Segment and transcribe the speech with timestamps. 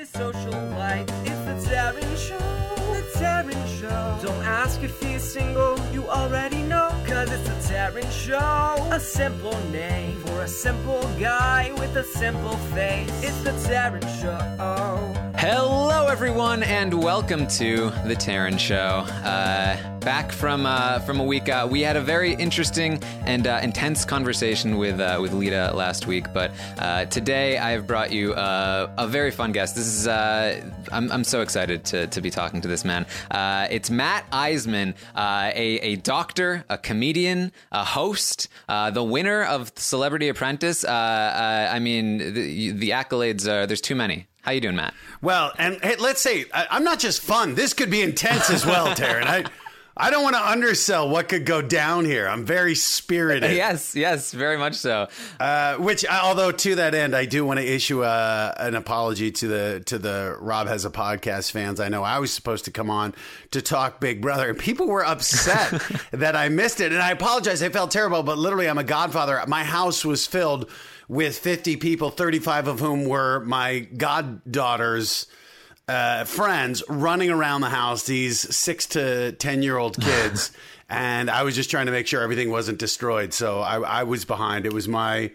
[0.00, 1.06] his social life.
[1.26, 2.38] It's the Taran Show.
[2.94, 4.26] The Taran Show.
[4.26, 6.88] Don't ask if he's single, you already know.
[7.06, 8.88] Cause it's the Taran Show.
[8.92, 13.10] A simple name for a simple guy with a simple face.
[13.22, 14.38] It's the Taran Show.
[15.36, 19.04] Hello, everyone, and welcome to the Taran Show.
[19.22, 23.60] Uh, back from uh, from a week, uh, we had a very interesting and uh,
[23.62, 26.26] intense conversation with uh, with Lita last week.
[26.32, 29.76] But uh, today, I have brought you uh, a very fun guest.
[29.76, 33.06] This is I'm, I'm so excited to, to be talking to this man.
[33.70, 40.84] It's Matt Iseman, a a doctor, a comedian, a host, the winner of Celebrity Apprentice.
[40.84, 44.26] I mean, the, the accolades are there's too many.
[44.42, 44.94] How you doing, Matt?
[45.20, 47.54] Well, and hey, let's say I, I'm not just fun.
[47.54, 49.24] This could be intense as well, Taran.
[49.24, 49.44] I,
[50.00, 52.26] I don't want to undersell what could go down here.
[52.26, 53.50] I'm very spirited.
[53.60, 55.08] Yes, yes, very much so.
[55.38, 59.48] Uh, which, although to that end, I do want to issue a, an apology to
[59.48, 61.78] the to the Rob has a podcast fans.
[61.78, 63.14] I know I was supposed to come on
[63.50, 67.62] to talk Big Brother, and people were upset that I missed it, and I apologize.
[67.62, 69.42] I felt terrible, but literally, I'm a godfather.
[69.46, 70.70] My house was filled
[71.08, 75.26] with 50 people, 35 of whom were my goddaughters.
[75.88, 80.52] Uh, friends running around the house, these six to 10 year old kids.
[80.90, 83.32] and I was just trying to make sure everything wasn't destroyed.
[83.32, 84.66] So I, I was behind.
[84.66, 85.32] It was my.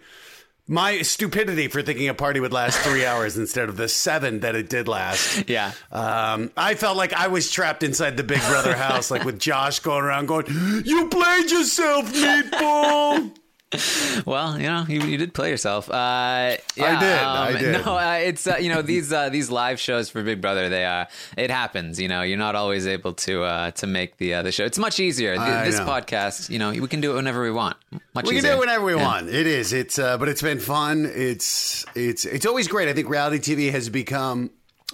[0.67, 4.55] My stupidity for thinking a party would last three hours instead of the seven that
[4.55, 5.47] it did last.
[5.47, 5.73] Yeah.
[5.91, 9.77] Um, I felt like I was trapped inside the Big Brother house, like with Josh
[9.81, 10.47] going around going,
[10.83, 13.31] You played yourself, Meatball.
[14.25, 15.89] Well, you know, you, you did play yourself.
[15.89, 17.71] Uh, yeah, did, I did.
[17.85, 20.69] No, uh, it's uh, you know these uh, these live shows for Big Brother.
[20.69, 21.05] They uh,
[21.37, 21.99] it happens.
[21.99, 24.65] You know, you're not always able to uh, to make the uh, the show.
[24.65, 25.35] It's much easier.
[25.35, 25.85] Th- this know.
[25.85, 27.77] podcast, you know, we can do it whenever we want.
[28.13, 29.03] Much We can do it whenever we Yeah.
[29.03, 29.29] want.
[29.29, 29.73] It is.
[29.73, 31.05] It's uh, but it's been fun.
[31.13, 32.87] It's it's it's always great.
[32.87, 34.51] I think reality TV has become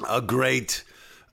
[0.09, 0.83] a great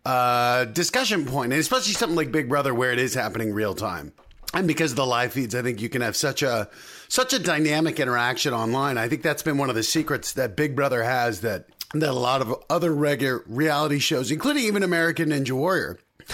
[0.05, 4.13] uh, discussion point, and especially something like Big Brother, where it is happening real time.
[4.55, 6.69] And because of the live feeds, I think you can have such a
[7.09, 8.97] such a dynamic interaction online.
[8.97, 12.13] I think that's been one of the secrets that Big Brother has that that a
[12.13, 15.99] lot of other regular reality shows, including even American Ninja Warrior,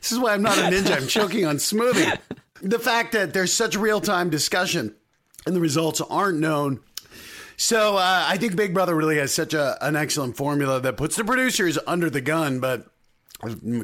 [0.00, 0.96] this is why I'm not a ninja.
[0.96, 2.18] I'm choking on smoothie.
[2.62, 4.94] The fact that there's such real time discussion
[5.46, 6.80] and the results aren't known.
[7.56, 11.16] So uh, I think Big Brother really has such a, an excellent formula that puts
[11.16, 12.86] the producers under the gun, but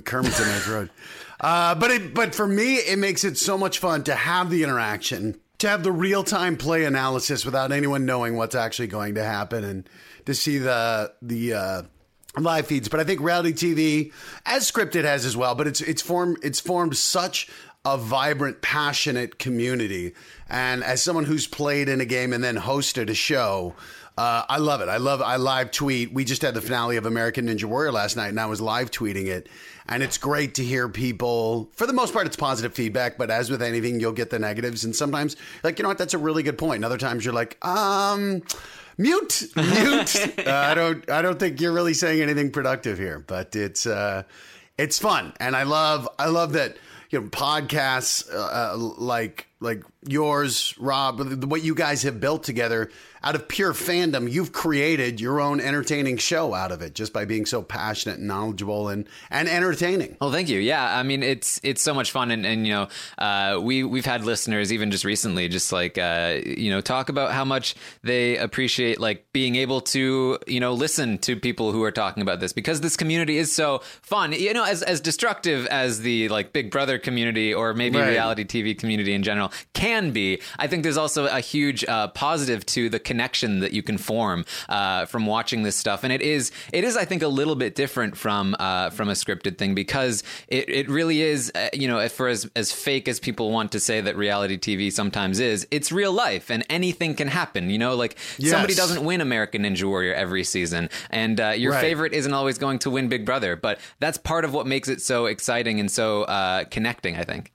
[0.04, 0.91] Kermit's in my throat.
[1.42, 4.62] Uh, but it, but for me, it makes it so much fun to have the
[4.62, 9.25] interaction, to have the real time play analysis without anyone knowing what's actually going to
[9.25, 9.88] happen, and
[10.26, 11.82] to see the the uh,
[12.38, 12.88] live feeds.
[12.88, 14.12] But I think reality TV,
[14.47, 15.56] as scripted, has as well.
[15.56, 17.48] But it's it's formed it's formed such
[17.84, 20.14] a vibrant, passionate community.
[20.48, 23.74] And as someone who's played in a game and then hosted a show,
[24.19, 24.89] uh, I love it.
[24.89, 25.23] I love.
[25.23, 26.12] I live tweet.
[26.12, 28.91] We just had the finale of American Ninja Warrior last night, and I was live
[28.91, 29.49] tweeting it.
[29.89, 31.71] And it's great to hear people.
[31.75, 33.17] For the most part, it's positive feedback.
[33.17, 36.12] But as with anything, you'll get the negatives, and sometimes, like you know what, that's
[36.12, 36.77] a really good point.
[36.77, 38.43] And other times, you're like, um,
[38.99, 40.39] mute, mute.
[40.47, 41.11] uh, I don't.
[41.11, 43.19] I don't think you're really saying anything productive here.
[43.19, 44.25] But it's uh,
[44.77, 46.06] it's fun, and I love.
[46.19, 46.77] I love that
[47.09, 52.91] you know podcasts uh, uh, like like yours, Rob, what you guys have built together
[53.25, 54.31] out of pure fandom.
[54.31, 58.28] You've created your own entertaining show out of it just by being so passionate and
[58.28, 60.16] knowledgeable and and entertaining.
[60.21, 60.59] Well, thank you.
[60.59, 62.88] Yeah, I mean, it's it's so much fun, and, and you know,
[63.19, 67.33] uh, we we've had listeners even just recently, just like uh, you know, talk about
[67.33, 71.93] how much they appreciate like being able to you know listen to people who are
[71.93, 74.33] talking about this because this community is so fun.
[74.33, 78.09] You know, as as destructive as the like Big Brother community or maybe Right.
[78.09, 82.65] reality TV community in general can be, I think there's also a huge uh, positive
[82.66, 86.50] to the connection that you can form uh, from watching this stuff, and it is
[86.73, 90.22] it is I think a little bit different from uh, from a scripted thing because
[90.48, 93.81] it, it really is uh, you know for as as fake as people want to
[93.81, 97.71] say that reality TV sometimes is, it's real life and anything can happen.
[97.71, 101.81] You know, like somebody doesn't win American Ninja Warrior every season, and uh, your Right.
[101.89, 105.01] favorite isn't always going to win Big Brother, but that's part of what makes it
[105.03, 107.16] so exciting and so uh, connecting.
[107.16, 107.53] I think.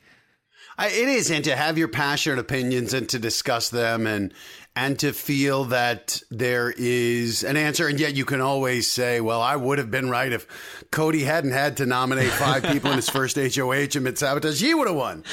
[0.79, 4.31] I, it is, and to have your passionate opinions and to discuss them and
[4.77, 9.41] and to feel that there is an answer, and yet you can always say, "Well,
[9.41, 10.45] I would have been right if
[10.91, 14.61] Cody hadn't had to nominate five people in his first HOH and mid sabotage.
[14.61, 15.23] He would have won."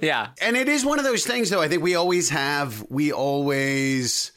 [0.00, 0.28] Yeah.
[0.40, 1.60] And it is one of those things, though.
[1.60, 4.32] I think we always have, we always,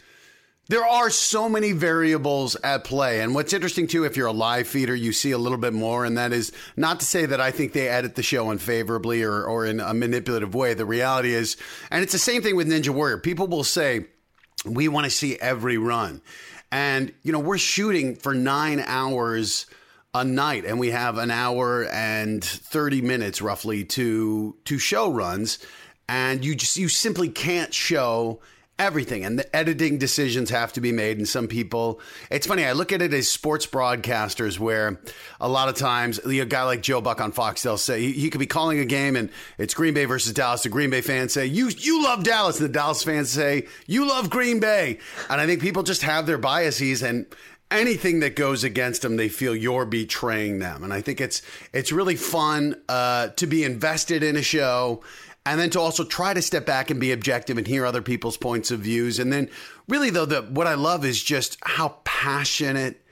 [0.68, 3.22] there are so many variables at play.
[3.22, 6.04] And what's interesting, too, if you're a live feeder, you see a little bit more.
[6.04, 9.46] And that is not to say that I think they edit the show unfavorably or,
[9.46, 10.74] or in a manipulative way.
[10.74, 11.56] The reality is,
[11.90, 13.20] and it's the same thing with Ninja Warrior.
[13.20, 14.08] People will say,
[14.66, 16.22] we want to see every run.
[16.72, 19.66] And, you know, we're shooting for nine hours
[20.14, 25.60] a night and we have an hour and 30 minutes roughly to to show runs
[26.10, 28.40] and you just you simply can't show
[28.80, 32.00] everything and the editing decisions have to be made and some people.
[32.30, 35.00] It's funny i look at it as sports broadcasters where
[35.42, 38.40] a lot of times a guy like joe buck on fox they'll say he, could
[38.40, 40.64] be calling a game and it's green bay versus dallas.
[40.64, 42.60] The green bay fans say you you love dallas.
[42.60, 45.00] And the dallas fans say you love green bay.
[45.30, 47.26] And i think people just have their biases and
[47.72, 50.84] anything that goes against them they feel you're betraying them.
[50.84, 51.42] And i think it's
[51.74, 55.02] it's really fun uh, to be invested in a show
[55.52, 58.38] and then to also try to step back and be objective and hear other people's
[58.38, 59.50] points of views and then
[59.88, 63.04] really though the what i love is just how passionate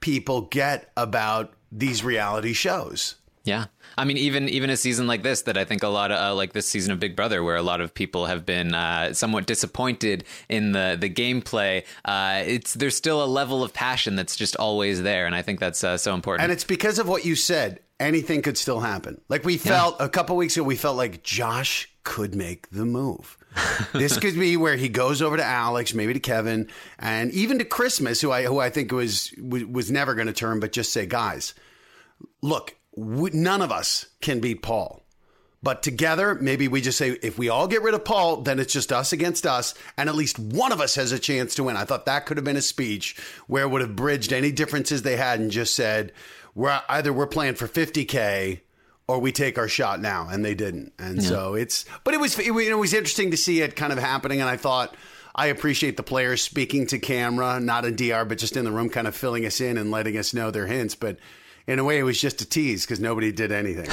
[0.00, 5.42] people get about these reality shows Yeah, I mean, even even a season like this,
[5.42, 7.62] that I think a lot of uh, like this season of Big Brother, where a
[7.62, 11.84] lot of people have been uh, somewhat disappointed in the the gameplay.
[12.04, 15.60] Uh, it's there's still a level of passion that's just always there, and I think
[15.60, 16.42] that's uh, so important.
[16.42, 17.80] And it's because of what you said.
[18.00, 19.20] Anything could still happen.
[19.28, 23.36] Like we felt a couple weeks ago, we felt like Josh could make the move.
[23.92, 26.68] this could be where he goes over to Alex, maybe to Kevin,
[26.98, 30.32] and even to Christmas, who I who I think was was, was never going to
[30.32, 31.54] turn, but just say, guys,
[32.40, 35.02] look, we, none of us can beat Paul.
[35.60, 38.72] But together, maybe we just say, if we all get rid of Paul, then it's
[38.72, 41.76] just us against us, and at least one of us has a chance to win.
[41.76, 43.16] I thought that could have been a speech
[43.48, 46.12] where it would have bridged any differences they had and just said,
[46.58, 48.60] we're either we're playing for 50K
[49.06, 50.28] or we take our shot now.
[50.28, 50.92] And they didn't.
[50.98, 53.92] And so it's, but it was, it, was- it was interesting to see it kind
[53.92, 54.40] of happening.
[54.40, 54.94] And I thought,
[55.34, 58.88] I appreciate the players speaking to camera, not in DR, but just in the room,
[58.90, 60.96] kind of filling us in and letting us know their hints.
[60.96, 61.18] But
[61.68, 63.88] in a way, it was just a tease because nobody did anything.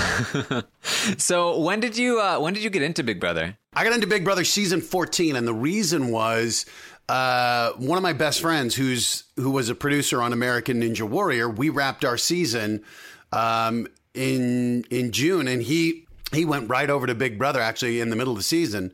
[1.17, 3.57] so when did you uh, when did you get into Big Brother?
[3.73, 6.65] I got into Big Brother season 14, and the reason was
[7.07, 11.49] uh, one of my best friends, who's who was a producer on American Ninja Warrior.
[11.49, 12.83] We wrapped our season
[13.31, 18.09] um, in in June, and he he went right over to Big Brother actually in
[18.09, 18.93] the middle of the season,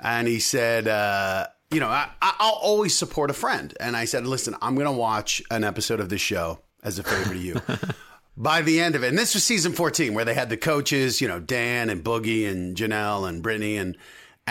[0.00, 0.88] and he said.
[0.88, 3.74] Uh, you know, I, I'll always support a friend.
[3.80, 7.02] And I said, listen, I'm going to watch an episode of this show as a
[7.02, 7.62] favor to you.
[8.36, 11.22] by the end of it, and this was season 14, where they had the coaches,
[11.22, 13.78] you know, Dan and Boogie and Janelle and Brittany.
[13.78, 13.96] And,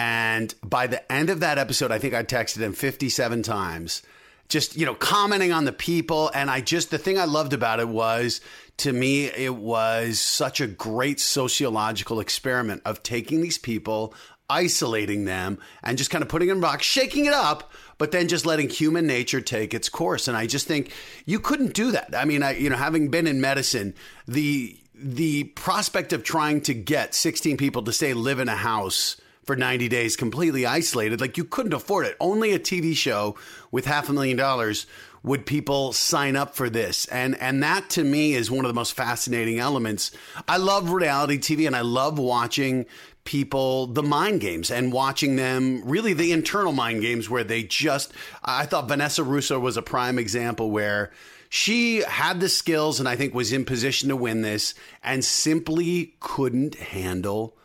[0.02, 4.02] and by the end of that episode, I think I texted him 57 times,
[4.50, 6.32] just, you know, commenting on the people.
[6.34, 8.42] And I just, the thing I loved about it was,
[8.78, 14.16] to me, it was such a great sociological experiment of taking these people,
[14.50, 18.28] isolating them, and just kind of putting them in box, shaking it up, but then
[18.28, 20.28] just letting human nature take its course.
[20.28, 20.92] And I just think
[21.28, 22.16] you couldn't do that.
[22.18, 23.94] I mean, I, you know, having been in medicine,
[24.28, 29.18] the the prospect of trying to get 16 people to say live in a house
[29.52, 32.16] for 90 days completely isolated, like you couldn't afford it.
[32.22, 33.36] Only a TV show
[33.70, 34.86] with half a million dollars
[35.24, 38.74] would people sign up for this and and that to me is one of the
[38.74, 40.10] most fascinating elements
[40.48, 42.88] i love reality tv and i love watching
[43.24, 48.12] people the mind games and watching them really the internal mind games where they just
[48.44, 51.12] i thought vanessa rousso was a prime example where
[51.50, 56.16] she had the skills and i think was in position to win this and simply
[56.20, 57.56] couldn't handle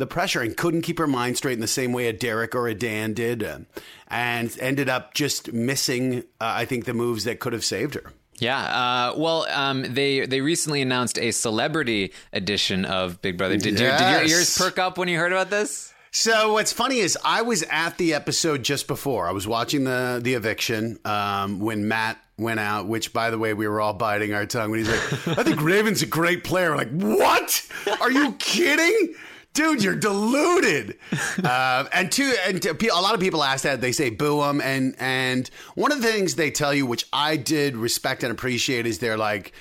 [0.00, 2.66] the pressure and couldn't keep her mind straight in the same way a Derek or
[2.66, 3.60] a Dan did, uh,
[4.08, 8.12] and ended up just missing, uh, I think, the moves that could have saved her.
[8.38, 13.58] Yeah, uh, well, um, they they recently announced a celebrity edition of Big Brother.
[13.58, 15.92] Did, your, did your ears perk up when you heard about this?
[16.12, 19.28] So what's funny is I was at the episode just before.
[19.28, 22.88] I was watching the the eviction um, when Matt went out.
[22.88, 25.60] Which, by the way, we were all biting our tongue when he's like, "I think
[25.62, 27.68] Raven's a great player." We're like, what?
[28.00, 29.14] Are you kidding?
[29.52, 30.96] Dude, you're deluded.
[31.42, 33.80] Uh, and two, and to, a lot of people ask that.
[33.80, 37.36] They say boo him, and and one of the things they tell you, which I
[37.36, 39.52] did respect and appreciate, is they're like,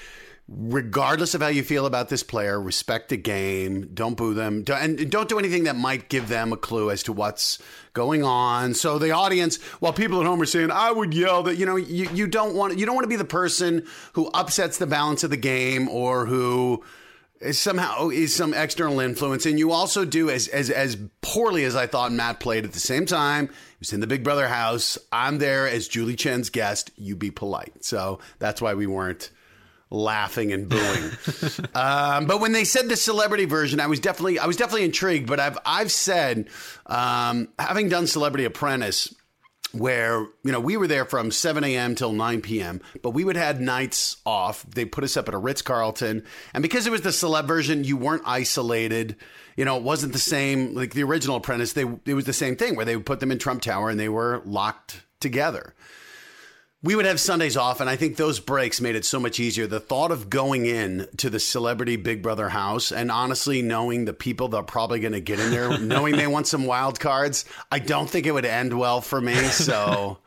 [0.48, 3.90] regardless of how you feel about this player, respect the game.
[3.94, 7.14] Don't boo them, and don't do anything that might give them a clue as to
[7.14, 7.58] what's
[7.94, 8.76] going on.
[8.76, 11.78] So the audience, while people at home are saying, "I would yell," that you know,
[11.78, 15.24] you, you don't want you don't want to be the person who upsets the balance
[15.24, 16.84] of the game or who
[17.52, 21.88] somehow is some external influence, and you also do as as as poorly as I
[21.88, 23.48] thought Matt played at the same time.
[23.48, 24.98] He was in the Big Brother house.
[25.12, 26.92] I'm there as Julie Chen's guest.
[26.98, 27.84] You be polite.
[27.84, 29.32] So that's why we weren't
[29.90, 31.12] laughing and booing.
[31.76, 35.28] um, but when they said the celebrity version, I was definitely I was definitely intrigued.
[35.28, 36.50] But I've I've said,
[36.86, 39.14] um, having done Celebrity Apprentice,
[39.72, 41.96] where you know we were there from 7 a.m.
[41.96, 42.82] till 9 p.m.
[43.02, 44.64] But we would had nights off.
[44.64, 46.24] They put us up at a Ritz Carlton,
[46.54, 49.16] and because it was the celeb version, you weren't isolated.
[49.56, 51.74] You know, it wasn't the same like the original Apprentice.
[51.74, 54.00] They it was the same thing where they would put them in Trump Tower and
[54.00, 55.74] they were locked together.
[56.82, 59.68] We would have Sundays off, and I think those breaks made it so much easier.
[59.68, 64.14] The thought of going in to the celebrity Big Brother house and honestly knowing the
[64.14, 67.44] people that are probably going to get in there, knowing they want some wild cards,
[67.72, 69.34] I don't think it would end well for me.
[69.50, 70.20] So.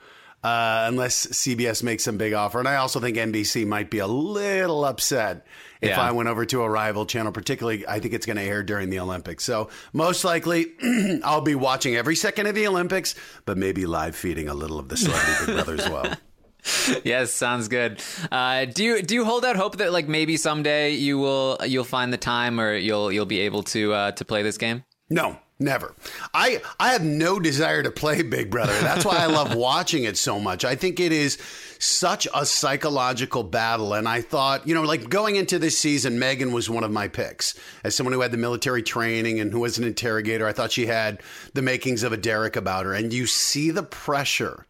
[0.45, 2.59] Uh, unless CBS makes some big offer.
[2.59, 5.47] And I also think NBC might be a little upset
[5.81, 6.01] if Yeah.
[6.01, 8.91] I went over to a rival channel, particularly I think it's going to air during
[8.91, 9.45] the Olympics.
[9.45, 10.67] So most likely
[11.23, 14.89] I'll be watching every second of the Olympics, but maybe live feeding a little of
[14.89, 16.13] the Celebrity Big Brother as well.
[17.05, 18.03] Yes, sounds good.
[18.31, 21.85] Uh, do you do you hold out hope that like maybe someday you will you'll
[21.85, 24.85] find the time or you'll you'll be able to uh, to play this game?
[25.11, 25.95] No, never.
[26.33, 28.73] I I have no desire to play Big Brother.
[28.81, 30.65] That's why I love watching it so much.
[30.65, 31.39] I think it is
[31.79, 36.53] such a psychological battle and I thought, you know, like going into this season Megan
[36.53, 37.59] was one of my picks.
[37.83, 40.87] As someone who had the military training and who was an interrogator, I thought she
[40.87, 41.23] had
[41.55, 44.65] the makings of a Derek about her and you see the pressure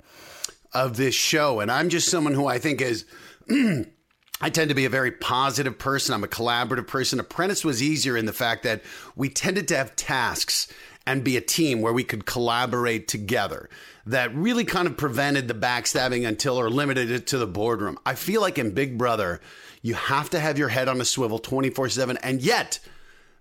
[0.75, 3.05] of this show and I'm just someone who I think is
[4.43, 6.15] I tend to be a very positive person.
[6.15, 7.21] I'm a collaborative person.
[7.21, 8.83] Apprentice was easier in the fact that
[9.15, 10.67] we tended to have tasks
[11.07, 13.69] and be a team where we could collaborate together.
[14.05, 17.99] That really kind of prevented the backstabbing until or limited it to the boardroom.
[18.05, 19.41] I feel like in Big Brother,
[19.81, 22.81] you have to have your head on a swivel 24 7, and yet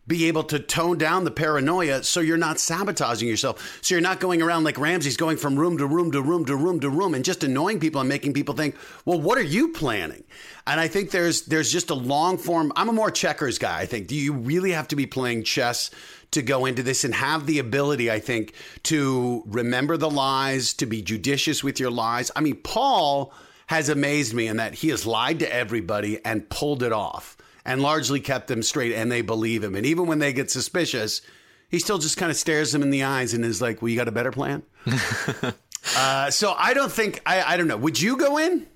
[0.07, 3.79] be able to tone down the paranoia so you're not sabotaging yourself.
[3.81, 6.55] So you're not going around like Ramses going from room to room to room to
[6.55, 9.69] room to room and just annoying people and making people think, "Well, what are you
[9.69, 10.23] planning?"
[10.65, 12.73] And I think there's there's just a long form.
[12.75, 14.07] I'm a more checkers guy, I think.
[14.07, 15.91] Do you really have to be playing chess
[16.31, 18.53] to go into this and have the ability, I think,
[18.83, 22.31] to remember the lies, to be judicious with your lies?
[22.35, 23.33] I mean, Paul
[23.67, 27.81] has amazed me in that he has lied to everybody and pulled it off and
[27.81, 29.75] largely kept them straight and they believe him.
[29.75, 31.21] And even when they get suspicious,
[31.69, 33.97] he still just kind of stares them in the eyes and is like, Well, you
[33.97, 34.63] got a better plan?
[35.97, 37.77] uh, so I don't think, I, I don't know.
[37.77, 38.67] Would you go in?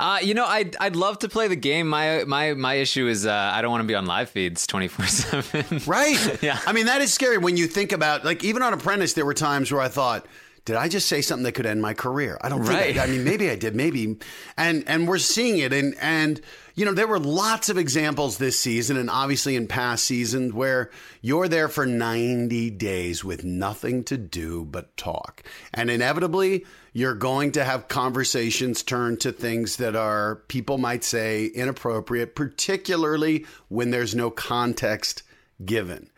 [0.00, 1.88] Uh, you know, I'd I'd love to play the game.
[1.88, 4.88] My my my issue is uh, I don't want to be on live feeds twenty
[4.88, 5.80] four seven.
[5.86, 6.18] Right.
[6.42, 6.58] Yeah.
[6.66, 9.34] I mean, that is scary when you think about, like, even on Apprentice, there were
[9.34, 10.26] times where I thought,
[10.64, 12.38] did I just say something that could end my career?
[12.40, 12.98] I don't think Right.
[12.98, 14.18] I, I mean, maybe I did, maybe.
[14.56, 15.72] And and we're seeing it.
[15.72, 16.40] And, and,
[16.78, 20.92] you know, there were lots of examples this season and obviously in past seasons where
[21.20, 25.42] you're there for 90 days with nothing to do but talk.
[25.74, 31.46] And inevitably, you're going to have conversations turn to things that are, people might say,
[31.46, 35.24] inappropriate, particularly when there's no context
[35.64, 36.08] given.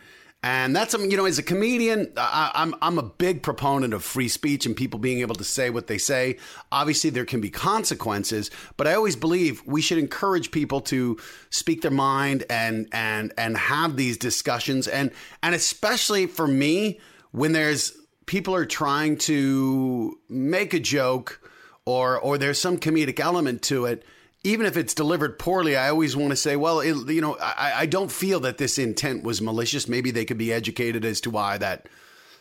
[0.43, 4.03] And that's something, you know, as a comedian, I, I'm, I'm a big proponent of
[4.03, 6.39] free speech and people being able to say what they say.
[6.73, 11.19] Obviously, there can be consequences, but I always believe we should encourage people to
[11.51, 14.89] speak their mind and, and, and have these discussions.
[14.89, 15.11] And,
[15.43, 17.01] and especially for me,
[17.33, 17.93] when there's
[18.25, 21.47] people are trying to make a joke
[21.85, 24.05] or, or there's some comedic element to it,
[24.43, 27.73] even if it's delivered poorly, I always want to say, well, it, you know, I,
[27.81, 29.87] I don't feel that this intent was malicious.
[29.87, 31.89] Maybe they could be educated as to why that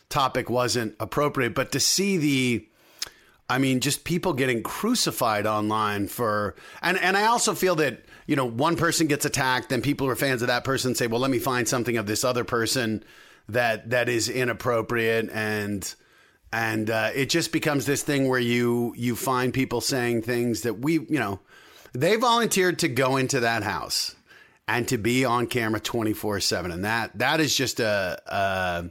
[0.08, 1.54] topic wasn't appropriate.
[1.54, 2.66] But to see the,
[3.50, 8.34] I mean, just people getting crucified online for, and, and I also feel that, you
[8.34, 11.20] know, one person gets attacked, then people who are fans of that person say, well,
[11.20, 13.04] let me find something of this other person
[13.50, 15.28] that, that is inappropriate.
[15.30, 15.94] And,
[16.50, 20.78] and uh, it just becomes this thing where you, you find people saying things that
[20.78, 21.40] we, you know,
[21.92, 24.14] they volunteered to go into that house
[24.68, 28.90] and to be on camera 24/7 and that that is just a, a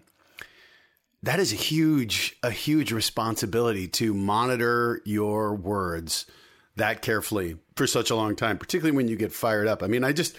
[1.23, 6.25] that is a huge a huge responsibility to monitor your words
[6.75, 9.83] that carefully for such a long time particularly when you get fired up.
[9.83, 10.35] I mean, I just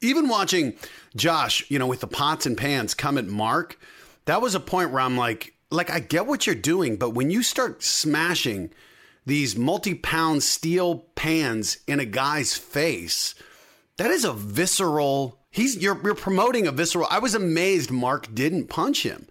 [0.00, 0.74] even watching
[1.16, 3.78] Josh, you know, with the pots and pans come at Mark,
[4.26, 7.30] that was a point where I'm like like I get what you're doing, but when
[7.30, 8.70] you start smashing
[9.26, 13.34] these multi-pound steel pans in a guy's face,
[13.96, 15.38] that is a visceral.
[15.50, 17.06] He's you're you're promoting a visceral.
[17.10, 19.28] I was amazed Mark didn't punch him,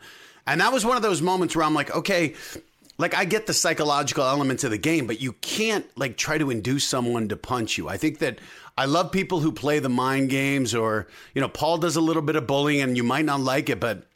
[0.47, 2.33] and that was one of those moments where I'm like, okay,
[2.97, 6.49] like I get the psychological elements of the game, but you can't like try to
[6.49, 7.89] induce someone to punch you.
[7.89, 8.39] I think that
[8.77, 12.21] I love people who play the mind games, or you know, Paul does a little
[12.21, 14.07] bit of bullying, and you might not like it, but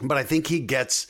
[0.00, 1.06] but I think he gets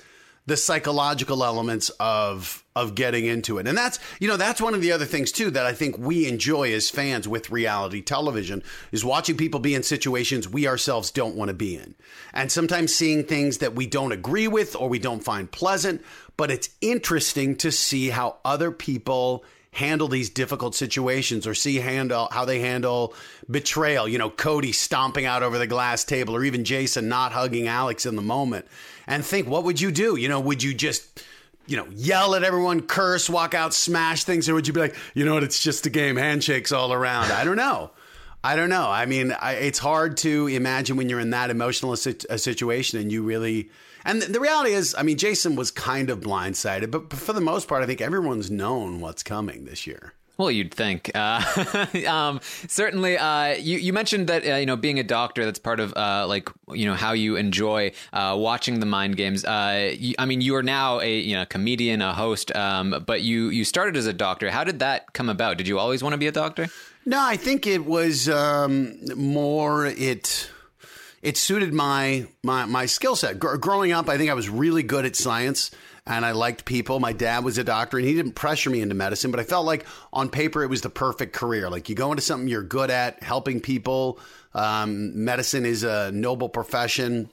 [0.46, 3.66] the psychological elements of of getting into it.
[3.66, 6.28] And that's, you know, that's one of the other things too that I think we
[6.28, 8.62] enjoy as fans with reality television
[8.92, 11.94] is watching people be in situations we ourselves don't want to be in.
[12.32, 16.02] And sometimes seeing things that we don't agree with or we don't find pleasant,
[16.36, 22.28] but it's interesting to see how other people handle these difficult situations or see handle
[22.32, 23.14] how they handle
[23.48, 27.68] betrayal you know cody stomping out over the glass table or even jason not hugging
[27.68, 28.66] alex in the moment
[29.06, 31.22] and think what would you do you know would you just
[31.70, 34.96] you know, yell at everyone, curse, walk out, smash things, or would you be like,
[35.14, 37.30] you know what, it's just a game, handshakes all around?
[37.30, 37.92] I don't know.
[38.42, 38.88] I don't know.
[38.88, 41.96] I mean, I, it's hard to imagine when you're in that emotional a,
[42.28, 43.70] a uh, situation and you really.
[44.04, 47.68] And the reality is, I mean, Jason was kind of blindsided, but for the most
[47.68, 50.14] part, I think everyone's known what's coming this year.
[50.40, 51.10] Well, you'd think.
[51.14, 51.44] Uh,
[52.08, 55.80] um, certainly, uh, you, you mentioned that uh, you know being a doctor that's part
[55.80, 59.44] of uh, like you know how you enjoy uh, watching the mind games.
[59.44, 63.20] Uh, you, I mean, you are now a you know comedian, a host, um, but
[63.20, 64.50] you you started as a doctor.
[64.50, 65.58] How did that come about?
[65.58, 66.68] Did you always want to be a doctor?
[67.04, 70.50] No, I think it was um, more it.
[71.20, 73.38] It suited my my my skill set.
[73.38, 75.70] Gr- growing up, I think I was really good at science
[76.10, 76.98] and I liked people.
[76.98, 79.64] My dad was a doctor and he didn't pressure me into medicine, but I felt
[79.64, 81.70] like on paper it was the perfect career.
[81.70, 84.18] Like you go into something you're good at, helping people.
[84.52, 87.30] Um, medicine is a noble profession,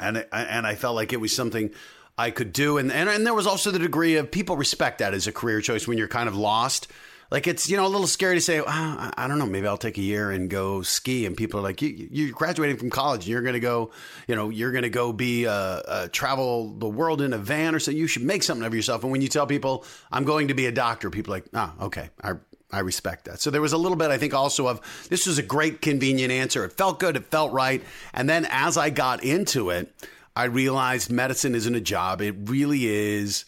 [0.00, 1.72] and and I felt like it was something
[2.16, 2.78] I could do.
[2.78, 5.60] And, and and there was also the degree of people respect that as a career
[5.60, 6.86] choice when you're kind of lost
[7.32, 9.78] like it's you know a little scary to say oh, I don't know maybe I'll
[9.78, 13.22] take a year and go ski and people are like you, you're graduating from college
[13.22, 13.90] and you're going to go
[14.28, 17.74] you know you're going to go be uh, uh, travel the world in a van
[17.74, 20.48] or so you should make something of yourself and when you tell people I'm going
[20.48, 22.34] to be a doctor people are like ah okay I
[22.74, 23.38] I respect that.
[23.38, 26.32] So there was a little bit, I think, also of this was a great, convenient
[26.32, 26.64] answer.
[26.64, 27.16] It felt good.
[27.16, 27.84] It felt right.
[28.14, 29.94] And then as I got into it,
[30.34, 32.22] I realized medicine isn't a job.
[32.22, 33.44] It really is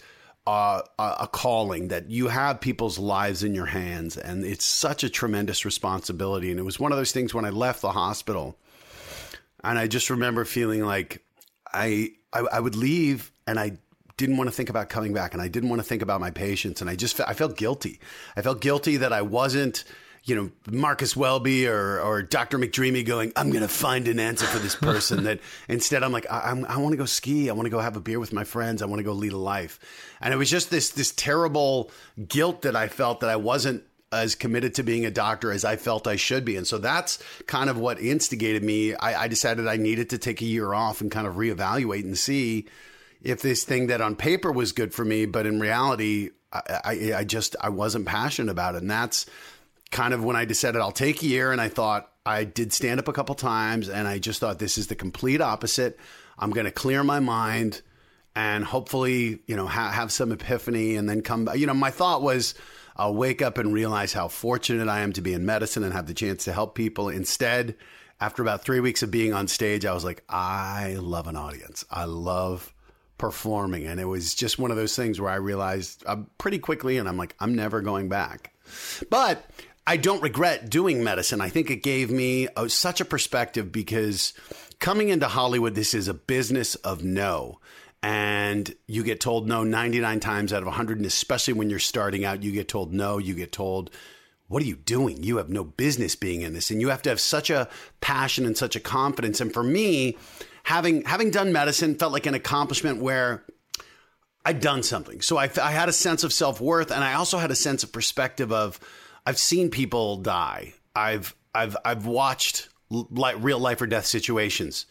[0.47, 5.09] uh, a calling that you have people's lives in your hands, and it's such a
[5.09, 6.51] tremendous responsibility.
[6.51, 8.59] And it was one of those things when I left the hospital,
[9.63, 11.25] and I just remember feeling like
[11.73, 13.79] I I, I would leave, and I
[14.17, 16.31] didn't want to think about coming back, and I didn't want to think about my
[16.31, 18.01] patients, and I just I felt guilty.
[18.37, 19.85] I felt guilty that I wasn't
[20.25, 22.59] you know, Marcus Welby or, or Dr.
[22.59, 25.25] McDreamy going, I'm going to find an answer for this person.
[25.25, 27.51] that instead I'm like, I, I'm, I want to go ski.
[27.51, 28.81] I want to go have a beer with my friends.
[28.81, 29.79] I want to go lead a life.
[30.23, 31.91] And it was just this, this terrible
[32.27, 35.77] guilt that I felt that I wasn't as committed to being a doctor as I
[35.77, 36.57] felt I should be.
[36.57, 38.95] And so that's kind of what instigated me.
[38.95, 42.17] I, I decided I needed to take a year off and kind of reevaluate and
[42.17, 42.67] see
[43.21, 47.15] if this thing that on paper was good for me, but in reality, I, I,
[47.17, 48.83] I just I wasn't passionate about it.
[48.83, 49.27] And that's
[49.95, 52.99] kind of when I decided I'll take a year and I thought I did stand
[52.99, 56.01] up a couple times and I just thought this is the complete opposite.
[56.37, 57.81] I'm going to clear my mind
[58.35, 61.59] and hopefully, you know, ha- have some epiphany and then come back.
[61.59, 62.57] You know, my thought was
[62.97, 66.09] I'll wake up and realize how fortunate I am to be in medicine and have
[66.09, 67.09] the chance to help people.
[67.09, 67.77] Instead,
[68.21, 71.85] after about three weeks of being on stage, I was like, I love an audience.
[71.89, 72.75] I love
[73.17, 73.87] performing.
[73.87, 77.09] And it was just one of those things where I realized uh, pretty quickly, and
[77.09, 78.53] I'm like, I'm never going back.
[79.09, 79.45] But
[79.87, 81.41] I don't regret doing medicine.
[81.41, 84.33] I think it gave me a, such a perspective because
[84.79, 87.61] coming into Hollywood, this is a business of no.
[88.03, 90.99] And you get told no 99 times out of 100.
[90.99, 93.19] And especially when you're starting out, you get told no.
[93.19, 93.91] You get told,
[94.49, 95.23] what are you doing?
[95.23, 96.71] You have no business being in this.
[96.71, 97.69] And you have to have such a
[98.01, 99.41] passion and such a confidence.
[99.41, 100.17] And for me,
[100.65, 103.45] having, having done medicine felt like an accomplishment where
[104.47, 105.21] I'd done something.
[105.23, 106.91] So I, I had a sense of self worth.
[106.91, 108.81] And I also had a sense of perspective of,
[109.27, 110.75] I've seen people die.
[110.95, 114.87] I've I've I've watched like real life or death situations.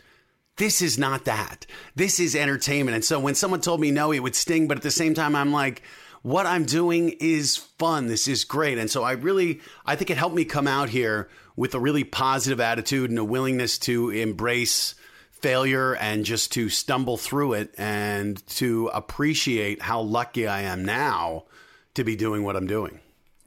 [0.58, 1.65] This is not that.
[1.96, 2.96] This is entertainment.
[2.96, 5.36] And so when someone told me no, it would sting, but at the same time
[5.36, 5.84] I'm like
[6.22, 8.08] what I'm doing is fun.
[8.08, 8.78] This is great.
[8.78, 12.04] And so I really I think it helped me come out here with a really
[12.04, 14.96] positive attitude and a willingness to embrace
[15.32, 21.43] failure and just to stumble through it and to appreciate how lucky I am now
[21.96, 23.00] to be doing what I'm doing.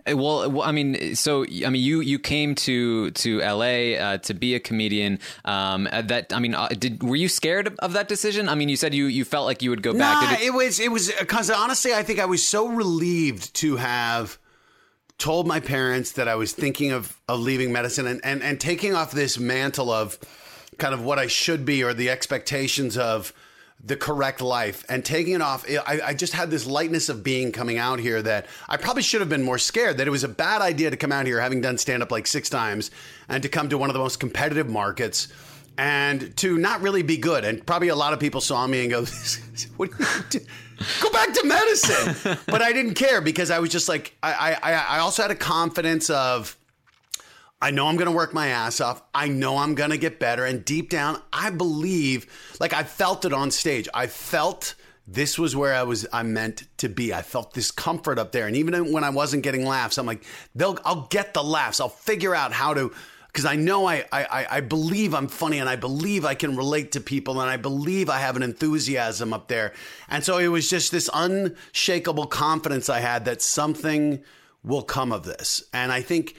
[0.08, 3.98] Uh, well, I mean, so I mean, you you came to to L.A.
[3.98, 5.18] Uh, to be a comedian.
[5.44, 8.48] Um, uh, that I mean, uh, did were you scared of, of, that decision?
[8.48, 10.40] I mean, you said you you felt like you would go nah, back.
[10.40, 14.38] It-, it was it was because honestly, I think I was so relieved to have
[15.18, 18.94] told my parents that I was thinking of of leaving medicine and and and taking
[18.94, 20.18] off this mantle of
[20.78, 23.32] kind of what I should be or the expectations of
[23.84, 25.64] the correct life and taking it off.
[25.68, 29.20] I, I, just had this lightness of being coming out here that I probably should
[29.20, 31.60] have been more scared that it was a bad idea to come out here having
[31.60, 32.90] done stand up like six times
[33.28, 35.28] and to come to one of the most competitive markets
[35.78, 37.44] and to not really be good.
[37.44, 39.04] And probably a lot of people saw me and go,
[39.76, 40.40] what do you do?
[41.00, 42.38] Go back to medicine.
[42.46, 45.36] but I didn't care because I was just like, I, I, I also had a
[45.36, 46.56] confidence of,
[47.60, 49.02] I know I'm going to work my ass off.
[49.14, 50.44] I know I'm going to get better.
[50.44, 52.26] And deep down, I believe,
[52.60, 53.88] like I felt it on stage.
[53.94, 54.74] I felt
[55.06, 57.14] this was where I was, I meant to be.
[57.14, 58.46] I felt this comfort up there.
[58.46, 61.80] And even when I wasn't getting laughs, I'm like, they'll, I'll get the laughs.
[61.80, 62.92] I'll figure out how to
[63.28, 66.92] because I know I, I I believe I'm funny and I believe I can relate
[66.92, 69.74] to people and I believe I have an enthusiasm up there.
[70.08, 74.24] And so it was just this unshakable confidence I had that something
[74.64, 75.62] will come of this.
[75.74, 76.34] And I think,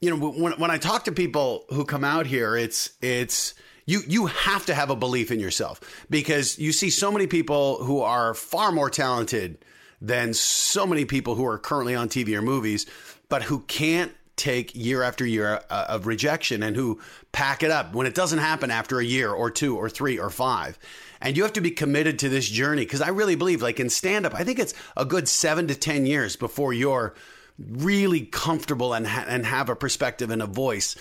[0.00, 3.54] you know, when when I talk to people who come out here, it's it's
[3.86, 5.80] you you have to have a belief in yourself
[6.10, 9.58] because you see so many people who are far more talented
[10.00, 12.86] than so many people who are currently on TV or movies,
[13.28, 17.00] but who can't take year after year uh, of rejection and who
[17.32, 20.28] pack it up when it doesn't happen after a year or two or three or
[20.28, 20.78] five.
[21.22, 23.88] And you have to be committed to this journey because I really believe, like in
[23.88, 27.14] stand up, I think it's a good seven to 10 years before you're
[27.58, 30.96] really comfortable and, ha- and have a perspective and a voice.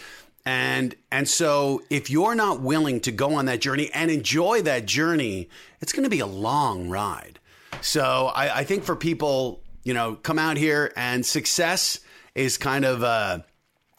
[0.45, 4.85] And and so if you're not willing to go on that journey and enjoy that
[4.85, 5.49] journey,
[5.81, 7.39] it's going to be a long ride.
[7.81, 11.99] So I, I think for people, you know, come out here and success
[12.35, 13.39] is kind of uh,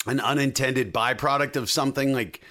[0.06, 2.42] an unintended byproduct of something like.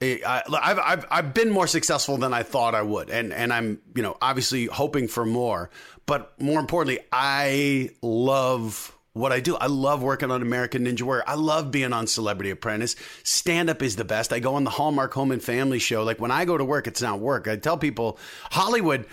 [0.00, 3.80] I, I've, I've I've been more successful than I thought I would, and and I'm
[3.96, 5.70] you know obviously hoping for more.
[6.06, 9.56] But more importantly, I love what I do.
[9.56, 11.24] I love working on American Ninja Warrior.
[11.26, 12.96] I love being on Celebrity Apprentice.
[13.22, 14.32] Stand up is the best.
[14.32, 16.04] I go on the Hallmark Home and Family show.
[16.04, 17.48] Like when I go to work, it's not work.
[17.48, 18.18] I tell people,
[18.50, 19.06] Hollywood,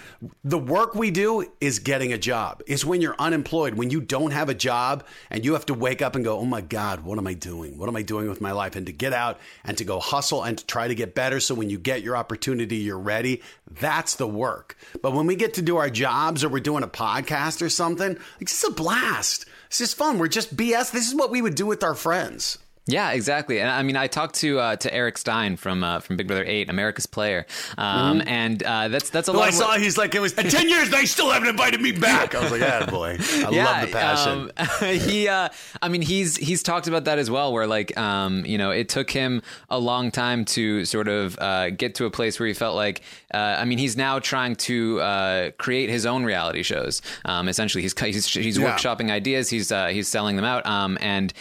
[0.43, 2.61] the work we do is getting a job.
[2.67, 6.01] It's when you're unemployed, when you don't have a job and you have to wake
[6.01, 7.77] up and go, oh my God, what am I doing?
[7.77, 8.75] What am I doing with my life?
[8.75, 11.39] And to get out and to go hustle and to try to get better.
[11.39, 13.41] So when you get your opportunity, you're ready.
[13.79, 14.77] That's the work.
[15.01, 18.17] But when we get to do our jobs or we're doing a podcast or something,
[18.39, 19.45] it's just a blast.
[19.67, 20.19] It's just fun.
[20.19, 20.91] We're just BS.
[20.91, 22.57] This is what we would do with our friends.
[22.87, 23.59] Yeah, exactly.
[23.59, 26.43] And I mean, I talked to uh, to Eric Stein from uh, from Big Brother
[26.45, 27.47] Eight, America's Player,
[27.79, 28.27] um, mm-hmm.
[28.27, 29.47] and uh, that's that's a lot.
[29.47, 30.91] I saw he's like it was ten years.
[30.91, 32.35] They still haven't invited me back.
[32.35, 34.51] I was like, yeah, boy, I yeah, love the passion.
[34.55, 35.49] Um, he, uh,
[35.81, 37.51] I mean, he's he's talked about that as well.
[37.53, 41.71] Where like, um, you know, it took him a long time to sort of uh,
[41.71, 43.01] get to a place where he felt like,
[43.33, 47.01] uh, I mean, he's now trying to create his own reality shows.
[47.25, 48.77] Um, essentially, he's he's, he's yeah.
[48.77, 49.49] workshopping ideas.
[49.49, 50.67] He's he's selling them out.
[50.67, 51.33] Um, and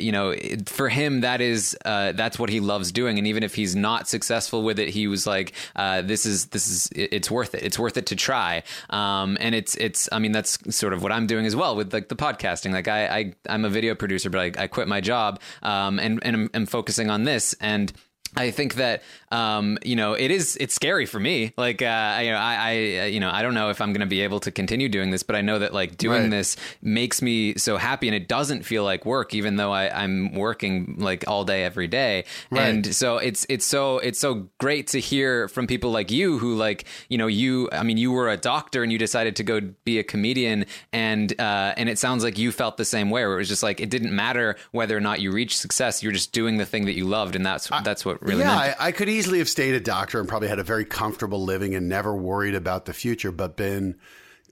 [0.00, 0.32] you know
[0.66, 3.18] for him, that is uh, that's what he loves doing.
[3.18, 6.68] And even if he's not successful with it, he was like, uh, "This is this
[6.68, 7.62] is it's worth it.
[7.62, 11.12] It's worth it to try." Um, and it's it's I mean that's sort of what
[11.12, 12.72] I'm doing as well with like the podcasting.
[12.72, 16.20] Like I, I am a video producer, but I, I quit my job um, and
[16.24, 17.92] and I'm, I'm focusing on this and
[18.36, 21.52] I think that um, you know it is it's scary for me.
[21.56, 24.06] Like uh, you know, I, I you know I don't know if I'm going to
[24.06, 26.30] be able to continue doing this, but I know that like doing right.
[26.30, 30.34] this makes me so happy, and it doesn't feel like work, even though I, am
[30.34, 32.24] working like all day every day.
[32.50, 32.62] Right.
[32.62, 36.54] And so it's it's so it's so great to hear from people like you who
[36.54, 39.60] like you know you I mean you were a doctor and you decided to go
[39.84, 43.34] be a comedian, and uh, and it sounds like you felt the same way, where
[43.34, 46.32] it was just like it didn't matter whether or not you reached success, you're just
[46.32, 48.92] doing the thing that you loved, and that's I, that's what really yeah, I, I,
[48.92, 52.14] could easily have stayed a doctor and probably had a very comfortable living and never
[52.14, 53.98] worried about the future, but been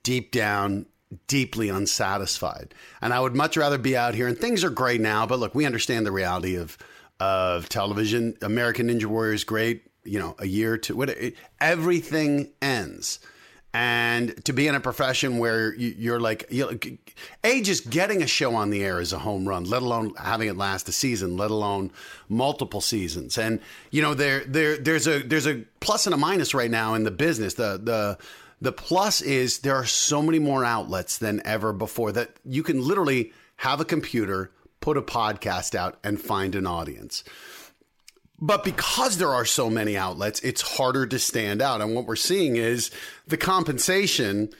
[0.03, 0.87] deep down
[1.27, 2.75] deeply unsatisfied.
[3.01, 4.27] And I would much rather be out here.
[4.27, 6.77] And things are great now, but look, we understand the reality of
[7.21, 8.37] of television.
[8.43, 9.85] American Ninja Warrior is great.
[10.05, 11.17] You know, a year to what
[11.61, 13.19] everything ends
[13.75, 16.51] and to be in a profession where you're like
[17.45, 20.49] a just getting a show on the air is a home run let alone having
[20.49, 21.91] it last a season let alone
[22.29, 23.37] multiple seasons.
[23.37, 26.95] And you know there there there's a there's a plus and a minus right now
[26.95, 27.55] in the business.
[27.55, 28.19] The the
[28.61, 32.83] the plus is there are so many more outlets than ever before that you can
[32.87, 34.51] literally have a computer
[34.81, 37.23] put a podcast out and find an audience
[38.41, 41.81] but because there are so many outlets, it's harder to stand out.
[41.81, 42.91] And what we're seeing is
[43.27, 44.51] the compensation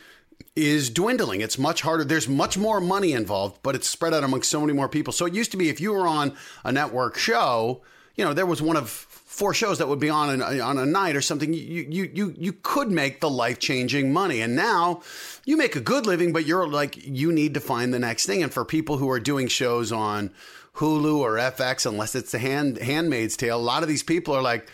[0.57, 1.41] is dwindling.
[1.41, 2.05] It's much harder.
[2.05, 5.13] There's much more money involved, but it's spread out among so many more people.
[5.13, 7.83] So it used to be if you were on a network show,
[8.17, 10.85] you know, there was one of four shows that would be on a, on a
[10.85, 11.55] night or something.
[11.55, 15.03] You you you you could make the life changing money, and now
[15.45, 18.43] you make a good living, but you're like you need to find the next thing.
[18.43, 20.33] And for people who are doing shows on
[20.79, 23.59] Hulu or FX unless it's the hand Handmaid's Tale.
[23.59, 24.69] A lot of these people are like,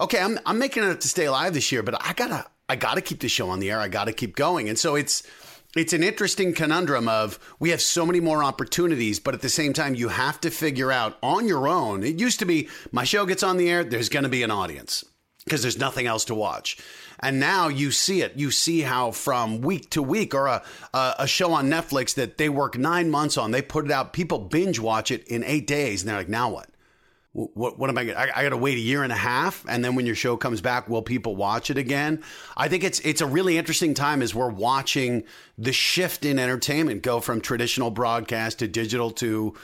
[0.00, 3.00] okay, I'm I'm making it to stay alive this year, but I gotta I gotta
[3.00, 3.78] keep the show on the air.
[3.78, 5.22] I gotta keep going, and so it's
[5.74, 9.72] it's an interesting conundrum of we have so many more opportunities, but at the same
[9.72, 12.02] time, you have to figure out on your own.
[12.02, 14.50] It used to be my show gets on the air, there's going to be an
[14.50, 15.04] audience
[15.44, 16.78] because there's nothing else to watch.
[17.22, 18.36] And now you see it.
[18.36, 22.36] You see how from week to week, or a, a, a show on Netflix that
[22.36, 24.12] they work nine months on, they put it out.
[24.12, 26.68] People binge watch it in eight days, and they're like, now what?
[27.34, 28.12] What, what am I?
[28.12, 30.36] I, I got to wait a year and a half, and then when your show
[30.36, 32.22] comes back, will people watch it again?
[32.58, 35.24] I think it's it's a really interesting time as we're watching
[35.56, 39.54] the shift in entertainment go from traditional broadcast to digital to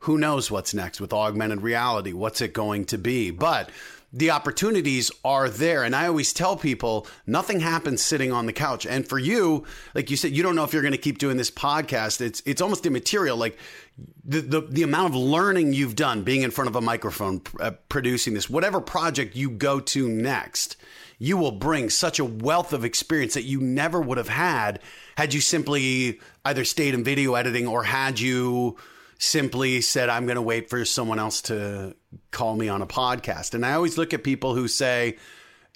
[0.00, 2.12] who knows what's next with augmented reality?
[2.12, 3.30] What's it going to be?
[3.30, 3.70] But
[4.14, 5.82] the opportunities are there.
[5.82, 8.86] And I always tell people nothing happens sitting on the couch.
[8.86, 11.36] And for you, like you said, you don't know if you're going to keep doing
[11.36, 12.20] this podcast.
[12.20, 13.36] It's, it's almost immaterial.
[13.36, 13.58] Like
[14.24, 17.72] the, the, the amount of learning you've done being in front of a microphone, uh,
[17.88, 20.76] producing this, whatever project you go to next,
[21.18, 24.78] you will bring such a wealth of experience that you never would have had
[25.16, 28.76] had you simply either stayed in video editing or had you
[29.24, 31.96] simply said, I'm going to wait for someone else to
[32.30, 33.54] call me on a podcast.
[33.54, 35.16] And I always look at people who say,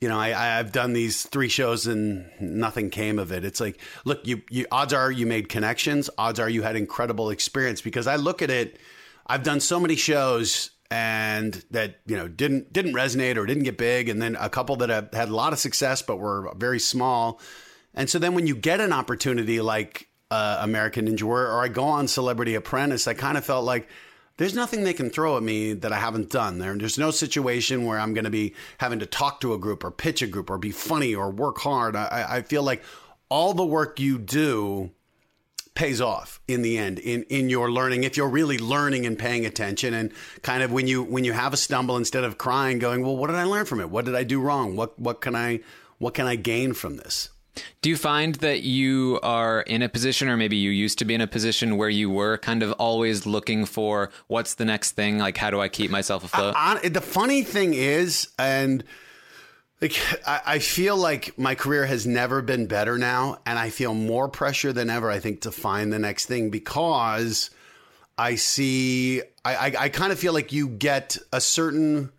[0.00, 3.44] you know, I, I've done these three shows and nothing came of it.
[3.44, 6.08] It's like, look, you, you, odds are you made connections.
[6.16, 8.78] Odds are you had incredible experience because I look at it.
[9.26, 13.76] I've done so many shows and that you know didn't didn't resonate or didn't get
[13.76, 16.80] big, and then a couple that have had a lot of success but were very
[16.80, 17.40] small.
[17.94, 21.68] And so then when you get an opportunity like uh, American Ninja Warrior or I
[21.68, 23.88] go on Celebrity Apprentice, I kind of felt like
[24.36, 26.58] there's nothing they can throw at me that I haven't done.
[26.58, 29.82] There, there's no situation where I'm going to be having to talk to a group
[29.84, 31.96] or pitch a group or be funny or work hard.
[31.96, 32.82] I, I feel like
[33.28, 34.90] all the work you do
[35.74, 39.46] pays off in the end in in your learning if you're really learning and paying
[39.46, 40.12] attention and
[40.42, 43.28] kind of when you when you have a stumble instead of crying going well what
[43.28, 45.60] did I learn from it what did I do wrong what what can I
[45.98, 47.28] what can I gain from this
[47.82, 51.14] do you find that you are in a position, or maybe you used to be
[51.14, 55.18] in a position where you were kind of always looking for what's the next thing?
[55.18, 56.54] Like, how do I keep myself afloat?
[56.56, 58.84] I, the funny thing is, and
[59.80, 63.94] like, I, I feel like my career has never been better now, and I feel
[63.94, 67.50] more pressure than ever, I think, to find the next thing because
[68.16, 72.10] I see, I, I, I kind of feel like you get a certain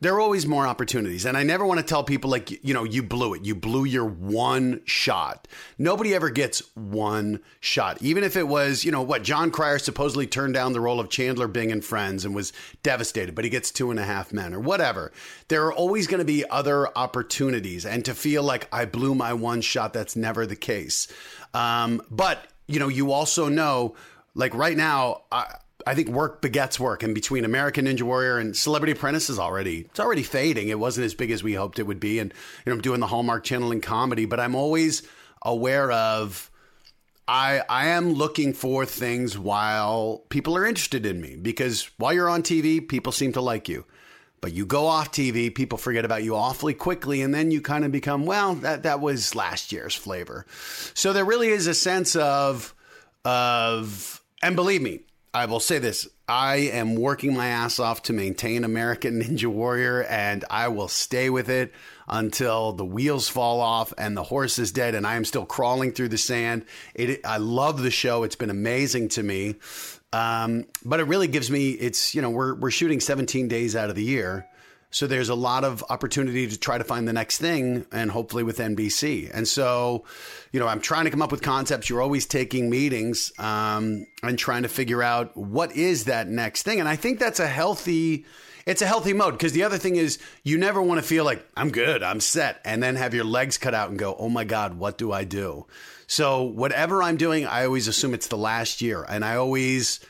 [0.00, 1.24] there are always more opportunities.
[1.24, 3.46] And I never want to tell people, like, you know, you blew it.
[3.46, 5.48] You blew your one shot.
[5.78, 8.02] Nobody ever gets one shot.
[8.02, 11.08] Even if it was, you know, what Jon Cryer supposedly turned down the role of
[11.08, 14.52] Chandler Bing and Friends and was devastated, but he gets two and a half men
[14.52, 15.12] or whatever.
[15.48, 17.86] There are always going to be other opportunities.
[17.86, 21.08] And to feel like I blew my one shot, that's never the case.
[21.54, 23.96] Um, but, you know, you also know,
[24.34, 25.54] like right now, I,
[25.86, 29.82] I think work begets work, and between American Ninja Warrior and Celebrity Apprentice is already
[29.82, 30.68] it's already fading.
[30.68, 32.32] It wasn't as big as we hoped it would be, and
[32.64, 35.02] you know I'm doing the Hallmark Channel in comedy, but I'm always
[35.42, 36.50] aware of.
[37.28, 42.28] I I am looking for things while people are interested in me because while you're
[42.28, 43.84] on TV, people seem to like you.
[44.40, 47.84] But you go off TV, people forget about you awfully quickly, and then you kind
[47.84, 50.46] of become, well, that that was last year's flavor.
[50.94, 52.74] So there really is a sense of
[53.24, 55.00] of and believe me,
[55.36, 60.04] I will say this I am working my ass off to maintain American Ninja Warrior,
[60.04, 61.74] and I will stay with it
[62.08, 65.92] until the wheels fall off and the horse is dead, and I am still crawling
[65.92, 66.64] through the sand.
[66.94, 69.56] It, I love the show, it's been amazing to me.
[70.10, 73.90] Um, but it really gives me, it's, you know, we're, we're shooting 17 days out
[73.90, 74.48] of the year.
[74.96, 78.42] So there's a lot of opportunity to try to find the next thing and hopefully
[78.42, 79.30] with NBC.
[79.30, 80.06] And so,
[80.52, 81.90] you know, I'm trying to come up with concepts.
[81.90, 86.80] You're always taking meetings um, and trying to figure out what is that next thing.
[86.80, 88.24] And I think that's a healthy
[88.64, 91.46] it's a healthy mode because the other thing is you never want to feel like
[91.58, 94.44] I'm good, I'm set, and then have your legs cut out and go, oh my
[94.44, 95.66] God, what do I do?
[96.06, 99.04] So whatever I'm doing, I always assume it's the last year.
[99.06, 100.00] And I always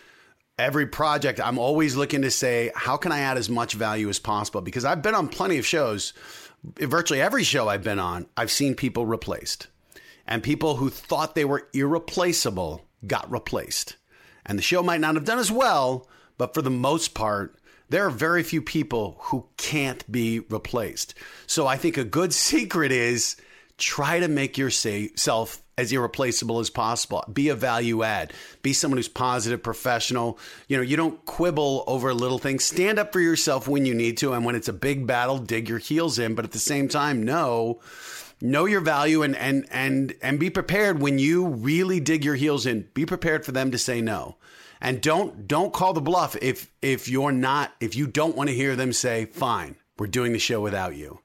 [0.59, 4.19] every project, I'm always looking to say, how can I add as much value as
[4.19, 4.61] possible?
[4.61, 6.13] Because I've been on plenty of shows,
[6.65, 9.69] virtually every show I've been on, I've seen people replaced.
[10.27, 13.97] And people who thought they were irreplaceable got replaced.
[14.45, 17.57] And the show might not have done as well, but for the most part,
[17.89, 21.15] there are very few people who can't be replaced.
[21.47, 23.37] So I think a good secret is
[23.79, 27.25] try to make yourself as irreplaceable as possible.
[27.33, 28.33] Be a value add.
[28.63, 30.39] Be someone who's positive, professional.
[30.69, 32.65] You know, you don't quibble over little things.
[32.65, 34.33] Stand up for yourself when you need to.
[34.33, 36.35] And when it's a big battle, dig your heels in.
[36.35, 37.81] But at the same time, know
[38.41, 42.67] know your value and and and and be prepared when you really dig your heels
[42.67, 42.89] in.
[42.95, 44.37] Be prepared for them to say no.
[44.81, 48.55] And don't don't call the bluff if if you're not if you don't want to
[48.55, 51.21] hear them say, "Fine, we're doing the show without you."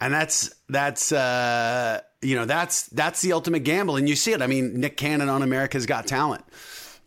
[0.00, 4.42] And that's that's uh you know, that's that's the ultimate gamble, and you see it.
[4.42, 6.44] I mean, Nick Cannon on America's Got Talent.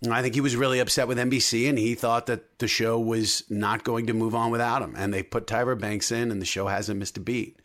[0.10, 3.44] I think he was really upset with NBC, and he thought that the show was
[3.50, 4.96] not going to move on without him.
[4.98, 7.60] And they put Tyra Banks in, and the show hasn't missed a beat.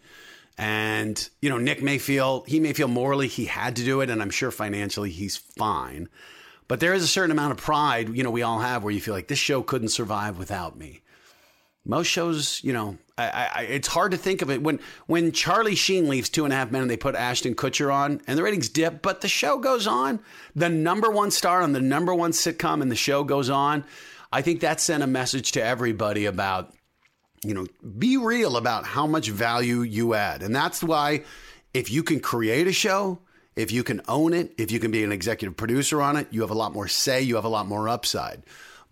[0.58, 4.10] And you know, Nick may feel he may feel morally he had to do it,
[4.10, 6.08] and I'm sure financially he's fine.
[6.66, 9.00] But there is a certain amount of pride, you know, we all have where you
[9.00, 11.02] feel like this show couldn't survive without me.
[11.86, 15.74] Most shows, you know, I, I, it's hard to think of it when when Charlie
[15.74, 18.42] Sheen leaves Two and a Half Men and they put Ashton Kutcher on and the
[18.42, 20.20] ratings dip, but the show goes on.
[20.56, 23.84] The number one star on the number one sitcom and the show goes on.
[24.32, 26.72] I think that sent a message to everybody about
[27.44, 27.66] you know,
[27.98, 30.42] be real about how much value you add.
[30.42, 31.24] And that's why
[31.74, 33.20] if you can create a show,
[33.54, 36.40] if you can own it, if you can be an executive producer on it, you
[36.40, 38.42] have a lot more say, you have a lot more upside.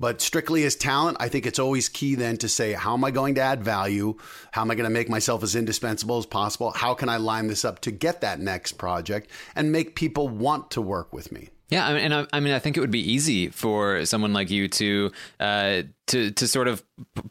[0.02, 3.12] But strictly as talent, I think it's always key then to say, how am I
[3.12, 4.16] going to add value?
[4.50, 6.72] How am I going to make myself as indispensable as possible?
[6.72, 10.72] How can I line this up to get that next project and make people want
[10.72, 11.50] to work with me?
[11.68, 14.32] Yeah, I mean, and I, I, mean, I think it would be easy for someone
[14.32, 16.82] like you to uh, to to sort of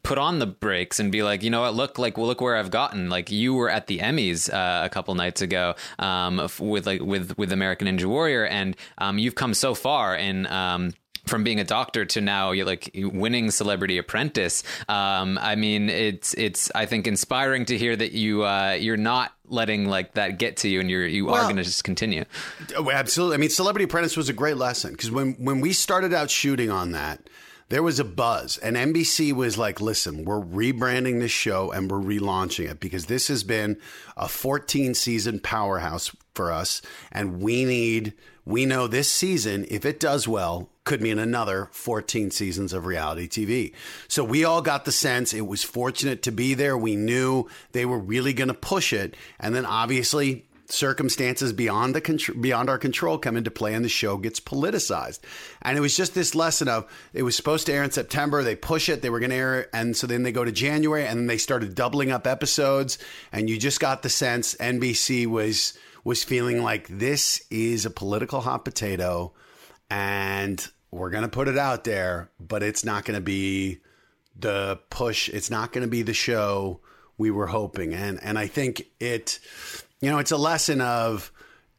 [0.01, 2.55] put on the brakes and be like, you know what, look like well, look where
[2.55, 3.09] I've gotten.
[3.09, 7.37] Like you were at the Emmys uh, a couple nights ago um, with like with
[7.37, 10.47] with American Ninja Warrior, and um, you've come so far in.
[10.47, 10.93] Um,
[11.25, 16.33] from being a doctor to now you're like winning celebrity apprentice um, i mean it's
[16.35, 20.57] it's i think inspiring to hear that you uh, you're not letting like that get
[20.57, 22.23] to you and you're you well, are going to just continue
[22.77, 26.13] oh, absolutely i mean celebrity apprentice was a great lesson because when when we started
[26.13, 27.21] out shooting on that
[27.71, 32.01] there was a buzz and NBC was like, listen, we're rebranding this show and we're
[32.01, 33.77] relaunching it because this has been
[34.17, 36.81] a 14 season powerhouse for us.
[37.13, 38.11] And we need,
[38.43, 43.27] we know this season, if it does well, could mean another 14 seasons of reality
[43.27, 43.73] TV.
[44.07, 46.77] So we all got the sense it was fortunate to be there.
[46.77, 49.15] We knew they were really going to push it.
[49.39, 54.17] And then obviously circumstances beyond the beyond our control come into play and the show
[54.17, 55.19] gets politicized.
[55.61, 58.55] And it was just this lesson of it was supposed to air in September, they
[58.55, 61.19] push it, they were going to air and so then they go to January and
[61.19, 62.97] then they started doubling up episodes
[63.31, 68.41] and you just got the sense NBC was was feeling like this is a political
[68.41, 69.33] hot potato
[69.91, 73.79] and we're going to put it out there, but it's not going to be
[74.39, 75.27] the push.
[75.29, 76.79] It's not going to be the show
[77.17, 77.93] we were hoping.
[77.93, 79.39] And and I think it,
[79.99, 81.31] you know, it's a lesson of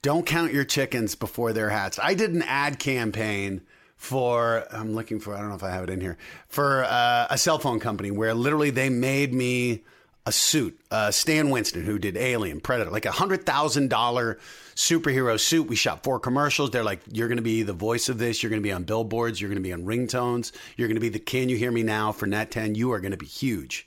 [0.02, 1.98] don't count your chickens before they're hatched.
[2.02, 3.62] I did an ad campaign
[3.96, 7.28] for I'm looking for I don't know if I have it in here for uh,
[7.30, 9.84] a cell phone company where literally they made me
[10.24, 10.78] a suit.
[10.90, 14.38] Uh, Stan Winston, who did Alien, Predator, like a hundred thousand dollar
[14.74, 15.68] superhero suit.
[15.68, 16.70] We shot four commercials.
[16.70, 18.42] They're like, "You're going to be the voice of this.
[18.42, 19.40] You're going to be on billboards.
[19.40, 20.52] You're going to be on ringtones.
[20.76, 22.74] You're going to be the Can You Hear Me Now for Net 10.
[22.74, 23.86] You are going to be huge."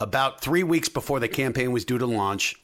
[0.00, 2.56] About three weeks before the campaign was due to launch,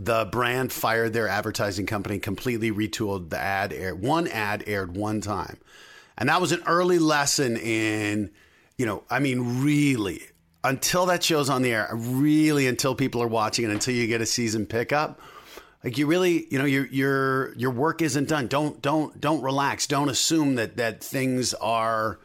[0.00, 3.72] the brand fired their advertising company, completely retooled the ad.
[3.72, 5.58] Air one ad aired one time,
[6.18, 8.32] and that was an early lesson in,
[8.76, 10.22] you know, I mean, really
[10.64, 14.20] until that show's on the air, really until people are watching it, until you get
[14.20, 15.20] a season pickup,
[15.84, 18.46] like you really, you know, your your your work isn't done.
[18.46, 19.86] Don't don't don't relax.
[19.86, 22.18] Don't assume that that things are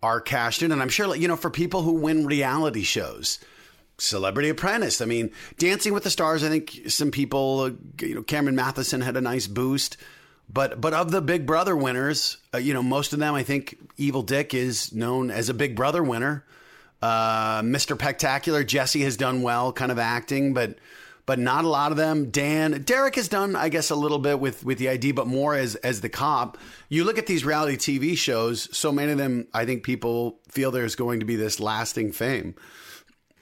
[0.00, 0.70] are cashed in.
[0.70, 3.40] And I'm sure, you know, for people who win reality shows,
[3.98, 5.00] Celebrity Apprentice.
[5.00, 6.44] I mean, Dancing with the Stars.
[6.44, 9.96] I think some people, you know, Cameron Mathison had a nice boost.
[10.52, 13.76] But but of the Big Brother winners, uh, you know, most of them, I think
[13.96, 16.44] Evil Dick is known as a Big Brother winner.
[17.04, 17.98] Uh, Mr.
[17.98, 20.78] Pectacular, Jesse has done well, kind of acting, but
[21.26, 22.30] but not a lot of them.
[22.30, 25.54] Dan, Derek has done, I guess, a little bit with with the ID, but more
[25.54, 26.56] as as the cop.
[26.88, 30.70] You look at these reality TV shows, so many of them, I think people feel
[30.70, 32.54] there's going to be this lasting fame.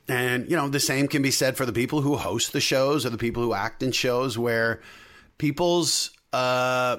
[0.08, 3.06] And you know, the same can be said for the people who host the shows
[3.06, 4.82] or the people who act in shows where
[5.38, 6.96] people's uh,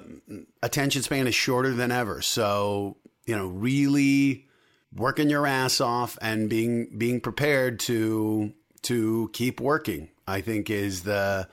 [0.62, 2.22] attention span is shorter than ever.
[2.22, 2.96] So
[3.26, 4.48] you know, really
[4.96, 8.54] working your ass off and being being prepared to
[8.84, 10.10] to keep working.
[10.28, 11.48] I think is the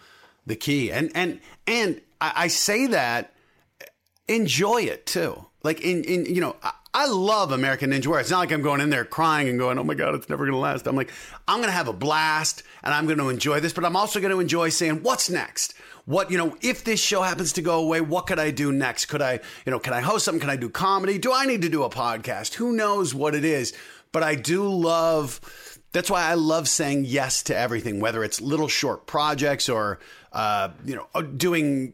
[0.47, 0.93] the key.
[0.93, 3.35] And and and I, I say that
[4.29, 5.47] enjoy it too.
[5.63, 6.57] Like in in you know.
[6.63, 8.23] I, I love American Ninja Warrior.
[8.23, 10.45] It's not like I'm going in there crying and going, "Oh my god, it's never
[10.45, 11.13] going to last." I'm like,
[11.47, 14.19] I'm going to have a blast and I'm going to enjoy this, but I'm also
[14.19, 15.75] going to enjoy saying, "What's next?
[16.11, 19.07] What you know if this show happens to go away what could i do next?
[19.07, 20.41] Could i you know can i host something?
[20.41, 21.19] Can i do comedy?
[21.19, 22.55] Do i need to do a podcast?
[22.55, 23.73] Who knows what it is?
[24.11, 25.41] But i do love
[25.93, 30.01] that's why i love saying yes to everything whether it's little short projects or
[30.33, 31.93] uh, you know uh, doing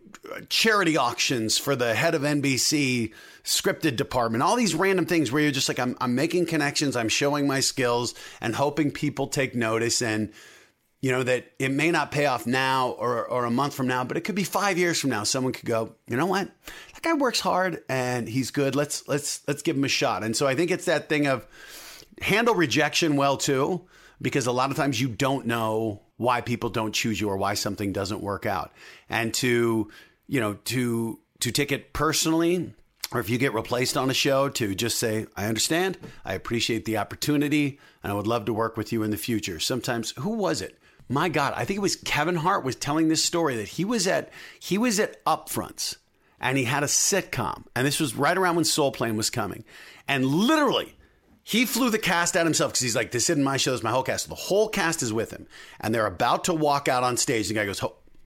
[0.49, 3.13] charity auctions for the head of nbc
[3.45, 4.43] scripted department.
[4.43, 7.61] All these random things where you're just like i'm, I'm making connections i'm showing my
[7.61, 10.33] skills and hoping people take notice and
[11.01, 14.03] you know, that it may not pay off now or, or a month from now,
[14.03, 15.23] but it could be five years from now.
[15.25, 16.51] Someone could go, you know what?
[16.95, 18.75] That guy works hard and he's good.
[18.75, 20.25] Let's, let's, let's give him a shot.
[20.25, 21.47] And so I think it's that thing of
[22.21, 23.83] handle rejection well too,
[24.21, 27.55] because a lot of times you don't know why people don't choose you or why
[27.55, 28.73] something doesn't work out.
[29.11, 29.91] And to,
[30.27, 32.73] you know, to, to take it personally,
[33.13, 36.87] or if you get replaced on a show, to just say, I understand, I appreciate
[36.87, 39.61] the opportunity, and I would love to work with you in the future.
[39.61, 40.77] Sometimes, who was it?
[41.09, 44.07] My God, I think it was Kevin Hart was telling this story that he was
[44.07, 45.97] at he was at Upfronts
[46.41, 49.65] and he had a sitcom, and this was right around when Soul Plane was coming,
[50.07, 50.97] and literally
[51.49, 53.85] He flew the cast out himself because he's like, this isn't my show, this is
[53.85, 54.25] my whole cast.
[54.25, 55.47] So the whole cast is with him.
[55.79, 57.47] And they're about to walk out on stage.
[57.47, 57.79] The guy goes,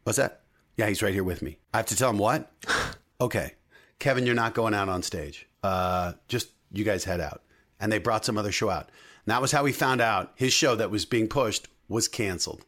[0.04, 0.40] What's that?
[0.78, 1.58] Yeah, he's right here with me.
[1.74, 2.50] I have to tell him what?
[3.20, 3.56] okay.
[3.98, 5.46] Kevin, you're not going out on stage.
[5.62, 7.42] Uh, just you guys head out.
[7.78, 8.88] And they brought some other show out.
[9.26, 12.64] And that was how he found out his show that was being pushed was canceled.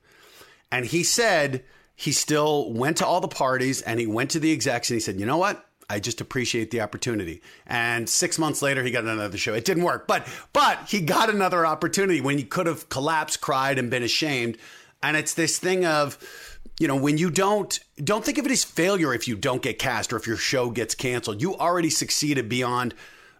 [0.73, 1.63] And he said
[1.95, 5.01] he still went to all the parties and he went to the execs and he
[5.01, 5.65] said, you know what?
[5.91, 7.43] I just appreciate the opportunity.
[7.67, 9.53] And six months later, he got another show.
[9.53, 13.79] It didn't work, but but he got another opportunity when he could have collapsed, cried,
[13.79, 14.57] and been ashamed.
[15.03, 16.17] And it's this thing of,
[16.81, 19.79] you know, when you don't don't think of it as failure if you don't get
[19.79, 21.43] cast or if your show gets canceled.
[21.43, 22.95] You already succeeded beyond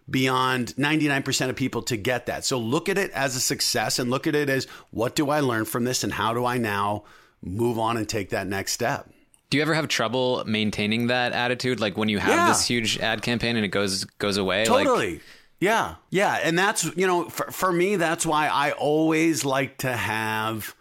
[0.07, 2.45] beyond 99% of people to get that.
[2.45, 5.39] So look at it as a success and look at it as what do I
[5.39, 7.05] learn from this and how do I now
[7.43, 9.09] move on and take that next step.
[9.49, 11.79] Do you ever have trouble maintaining that attitude?
[11.79, 12.47] Like when you have Yeah.
[12.47, 14.65] this huge ad campaign and it goes goes away?
[14.65, 15.19] Like, Totally.
[15.59, 15.95] yeah.
[16.09, 16.39] Yeah.
[16.43, 20.75] And that's, you know, for, for me, that's why I always like to have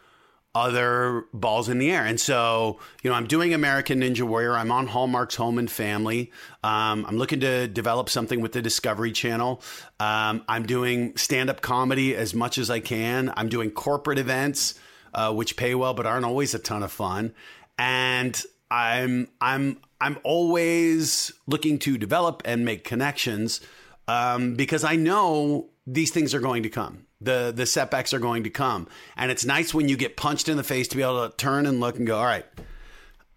[0.55, 2.05] other balls in the air.
[2.05, 4.53] And so, you know, I'm doing American Ninja Warrior.
[4.55, 6.31] I'm on Hallmark's Home and Family.
[6.63, 9.63] Um, I'm looking to develop something with the Discovery Channel.
[9.99, 13.33] Um, I'm doing stand up comedy as much as I can.
[13.35, 14.75] I'm doing corporate events,
[15.15, 17.35] uh, which pay well but aren't always a ton of fun.
[17.79, 18.41] And
[18.71, 23.61] I'm I'm I'm always looking to develop and make connections
[24.09, 27.07] um, because I know these things are going to come.
[27.21, 30.57] The the setbacks are going to come, and it's nice when you get punched in
[30.57, 32.47] the face to be able to turn and look and go, all right.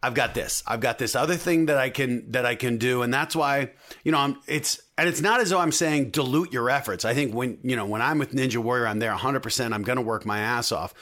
[0.04, 0.62] I've got this.
[0.68, 3.72] I've got this other thing that I can that I can do, and that's why
[4.04, 4.38] you know I'm.
[4.46, 7.06] It's and it's not as though I'm saying dilute your efforts.
[7.06, 9.42] I think when you know when I'm with Ninja Warrior, I'm there 100.
[9.42, 10.94] percent I'm going to work my ass off.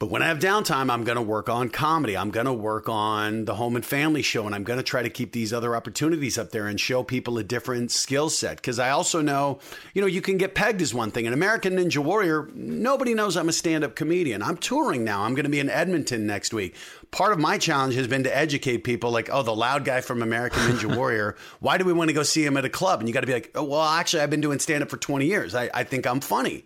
[0.00, 2.16] But when I have downtime, I'm going to work on comedy.
[2.16, 5.02] I'm going to work on the home and family show, and I'm going to try
[5.02, 8.56] to keep these other opportunities up there and show people a different skill set.
[8.56, 9.58] Because I also know,
[9.92, 11.26] you know, you can get pegged as one thing.
[11.26, 14.42] An American Ninja Warrior, nobody knows I'm a stand up comedian.
[14.42, 15.24] I'm touring now.
[15.24, 16.76] I'm going to be in Edmonton next week.
[17.10, 20.22] Part of my challenge has been to educate people like, oh, the loud guy from
[20.22, 23.00] American Ninja Warrior, why do we want to go see him at a club?
[23.00, 24.96] And you got to be like, oh, well, actually, I've been doing stand up for
[24.96, 25.54] 20 years.
[25.54, 26.64] I, I think I'm funny.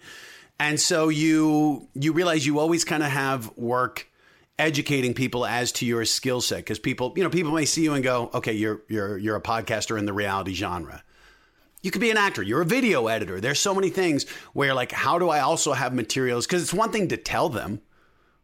[0.59, 4.09] And so you you realize you always kind of have work
[4.59, 7.93] educating people as to your skill set because people you know people may see you
[7.95, 11.03] and go okay you're you're you're a podcaster in the reality genre.
[11.83, 13.41] You could be an actor you're a video editor.
[13.41, 16.47] There's so many things where like how do i also have materials?
[16.47, 17.81] Because it's one thing to tell them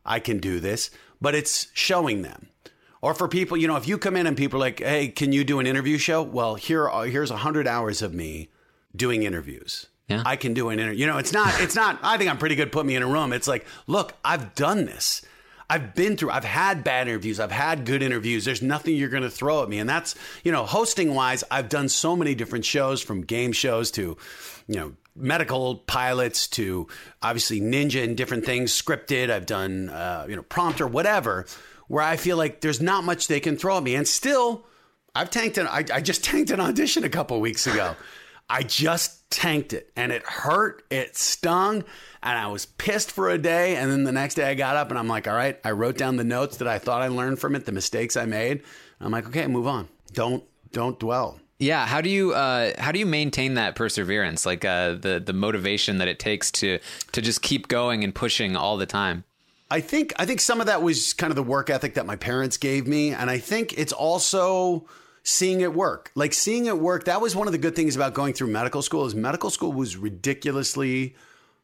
[0.05, 0.91] i can do this
[1.21, 2.49] but it's showing them.
[3.03, 5.33] Or for people you know if you come in and people are like hey can
[5.33, 6.23] you do an interview show?
[6.23, 8.51] Well here are, here's 100 hours of me
[8.97, 10.25] doing interviews Yeah.
[10.27, 11.01] I can do an interview.
[11.01, 12.73] You know, it's not, it's not, I think I'm pretty good.
[12.73, 13.33] Put me in a room.
[13.33, 15.23] It's like, look, I've done this.
[15.71, 17.39] I've been through, I've had bad interviews.
[17.39, 18.45] I've had good interviews.
[18.45, 19.79] There's nothing you're going to throw at me.
[19.79, 23.93] And that's, you know, hosting wise, I've done so many different shows from game shows
[23.93, 24.17] to,
[24.67, 26.89] you know, medical pilots to
[27.23, 29.31] obviously ninja and different things, scripted.
[29.31, 31.47] I've done, uh, you know, prompter, whatever,
[31.87, 33.95] where I feel like there's not much they can throw at me.
[33.95, 34.67] And still,
[35.15, 37.95] I've tanked an, I, I just tanked an audition a couple weeks ago.
[38.49, 41.85] I just tanked it and it hurt, it stung,
[42.23, 43.77] and I was pissed for a day.
[43.77, 45.97] And then the next day I got up and I'm like, all right, I wrote
[45.97, 48.63] down the notes that I thought I learned from it, the mistakes I made.
[49.01, 49.89] I'm like, okay, move on.
[50.13, 51.41] Don't don't dwell.
[51.59, 55.33] Yeah, how do you uh, how do you maintain that perseverance, like uh, the the
[55.33, 56.79] motivation that it takes to
[57.13, 59.25] to just keep going and pushing all the time?
[59.71, 62.17] I think I think some of that was kind of the work ethic that my
[62.17, 64.87] parents gave me, and I think it's also
[65.31, 66.11] seeing it work.
[66.15, 67.05] Like seeing it work.
[67.05, 69.07] That was one of the good things about going through medical school.
[69.07, 71.15] Is medical school was ridiculously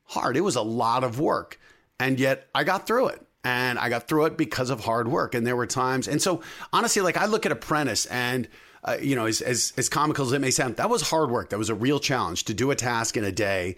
[0.04, 0.36] hard.
[0.36, 1.60] It was a lot of work,
[1.98, 3.22] and yet I got through it.
[3.44, 5.36] And I got through it because of hard work.
[5.36, 6.42] And there were times, and so
[6.72, 8.48] honestly, like I look at Apprentice, and
[8.82, 11.50] uh, you know, as, as as comical as it may sound, that was hard work.
[11.50, 13.76] That was a real challenge to do a task in a day.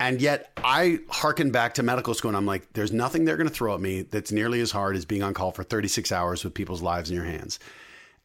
[0.00, 3.48] And yet I hearken back to medical school and I'm like, there's nothing they're going
[3.48, 6.42] to throw at me that's nearly as hard as being on call for 36 hours
[6.42, 7.60] with people's lives in your hands.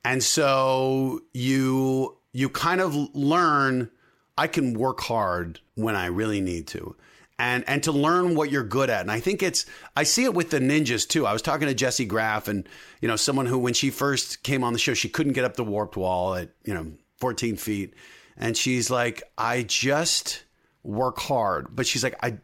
[0.03, 3.89] And so you you kind of learn
[4.37, 6.95] I can work hard when I really need to.
[7.37, 9.01] And and to learn what you're good at.
[9.01, 11.25] And I think it's I see it with the ninjas too.
[11.25, 12.67] I was talking to Jessie Graff and
[13.01, 15.55] you know someone who when she first came on the show she couldn't get up
[15.55, 17.93] the warped wall at, you know, 14 feet.
[18.35, 20.43] And she's like, I just
[20.83, 21.75] work hard.
[21.75, 22.37] But she's like, I,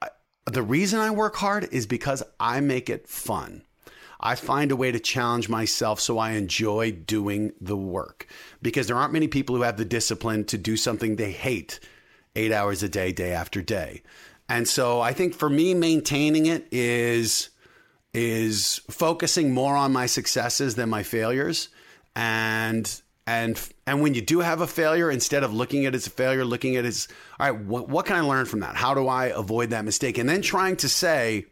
[0.00, 0.08] I
[0.46, 3.62] the reason I work hard is because I make it fun.
[4.20, 8.26] I find a way to challenge myself so I enjoy doing the work
[8.60, 11.80] because there aren't many people who have the discipline to do something they hate
[12.34, 14.02] eight hours a day, day after day.
[14.48, 17.50] And so I think for me, maintaining it is
[18.14, 21.68] is focusing more on my successes than my failures
[22.16, 26.06] and and and when you do have a failure, instead of looking at it as
[26.06, 27.08] a failure, looking at it as
[27.38, 28.74] all right, what, what can I learn from that?
[28.74, 30.16] How do I avoid that mistake?
[30.16, 31.44] And then trying to say,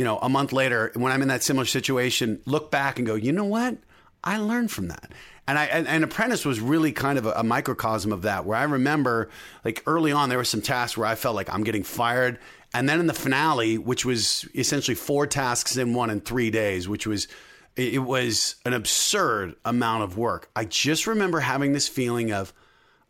[0.00, 3.16] you know, a month later, when I'm in that similar situation, look back and go,
[3.16, 3.76] you know what?
[4.24, 5.12] I learned from that.
[5.46, 8.56] And I and, and Apprentice was really kind of a, a, microcosm of that, where
[8.56, 9.28] I remember
[9.62, 12.38] like early on there were some tasks where I felt like I'm getting fired.
[12.72, 16.88] And then in the finale, which was essentially four tasks in one in three days,
[16.88, 17.28] which was
[17.76, 20.48] it was an absurd amount of work.
[20.56, 22.54] I just remember having this feeling of,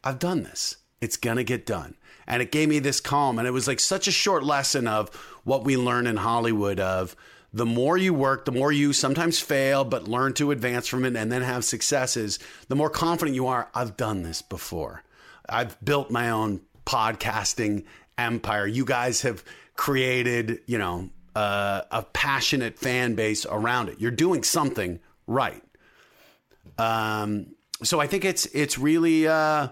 [0.03, 0.78] I've done this.
[1.01, 1.95] It's to get done.
[2.26, 3.38] And it gave me this calm.
[3.38, 5.11] And it was like such a short lesson of
[5.51, 7.17] what we learn in Hollywood of
[7.53, 11.17] the more you work, the more you sometimes fail, but learn to advance from it
[11.17, 12.39] and then have successes,
[12.69, 13.69] the more confident you are.
[13.75, 15.03] I've done this before.
[15.49, 17.85] I've built my own podcasting
[18.17, 18.65] empire.
[18.65, 19.43] You guys have
[19.75, 24.01] created, you know, uh, a passionate fan base around it.
[24.01, 25.65] You're doing something right.
[26.79, 29.71] Um, so I think it's it's really uh,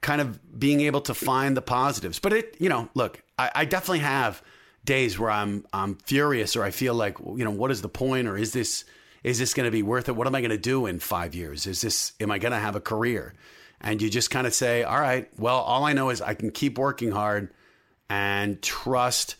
[0.00, 2.20] kind of being able to find the positives.
[2.20, 4.40] But it, you know, look, I, I definitely have
[4.84, 8.28] days where I'm I'm furious or I feel like, you know, what is the point
[8.28, 8.84] or is this
[9.24, 10.16] is this going to be worth it?
[10.16, 11.66] What am I going to do in five years?
[11.66, 13.34] Is this am I going to have a career?
[13.80, 16.50] And you just kind of say, all right, well, all I know is I can
[16.50, 17.52] keep working hard
[18.10, 19.36] and trust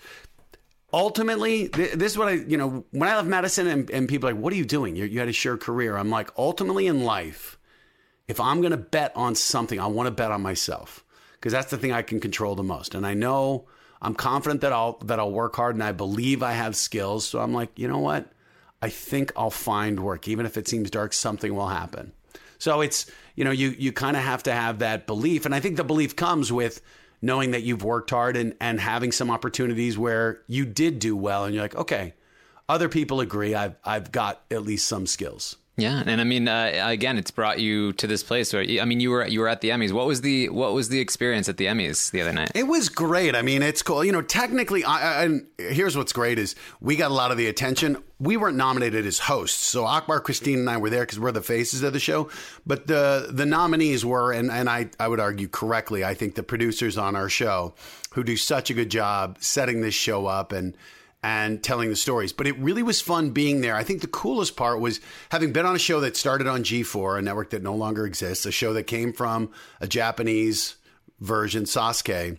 [0.92, 4.32] ultimately, this is what I, you know, when I left medicine and, and people are
[4.32, 4.96] like, what are you doing?
[4.96, 5.96] You're, you had a sure career.
[5.96, 7.58] I'm like, ultimately in life,
[8.26, 11.70] if I'm going to bet on something, I want to bet on myself because that's
[11.70, 12.94] the thing I can control the most.
[12.94, 13.66] And I know
[14.00, 17.26] I'm confident that I'll, that I'll work hard and I believe I have skills.
[17.26, 18.30] So I'm like, you know what?
[18.80, 20.28] I think I'll find work.
[20.28, 22.12] Even if it seems dark, something will happen.
[22.58, 25.46] So it's, you know, you, you kind of have to have that belief.
[25.46, 26.80] And I think the belief comes with,
[27.20, 31.44] knowing that you've worked hard and, and having some opportunities where you did do well
[31.44, 32.14] and you're like, okay,
[32.68, 33.54] other people agree.
[33.54, 35.56] I've, I've got at least some skills.
[35.78, 38.98] Yeah, and I mean, uh, again, it's brought you to this place where I mean,
[38.98, 39.92] you were you were at the Emmys.
[39.92, 42.50] What was the what was the experience at the Emmys the other night?
[42.56, 43.36] It was great.
[43.36, 44.04] I mean, it's cool.
[44.04, 47.38] You know, technically, I, I, and here's what's great is we got a lot of
[47.38, 48.02] the attention.
[48.18, 51.42] We weren't nominated as hosts, so Akbar, Kristine, and I were there because we're the
[51.42, 52.28] faces of the show.
[52.66, 56.42] But the the nominees were, and and I I would argue correctly, I think the
[56.42, 57.74] producers on our show
[58.14, 60.76] who do such a good job setting this show up and
[61.22, 62.32] and telling the stories.
[62.32, 63.74] But it really was fun being there.
[63.74, 65.00] I think the coolest part was
[65.30, 68.46] having been on a show that started on G4, a network that no longer exists,
[68.46, 69.50] a show that came from
[69.80, 70.76] a Japanese
[71.20, 72.38] version, Sasuke,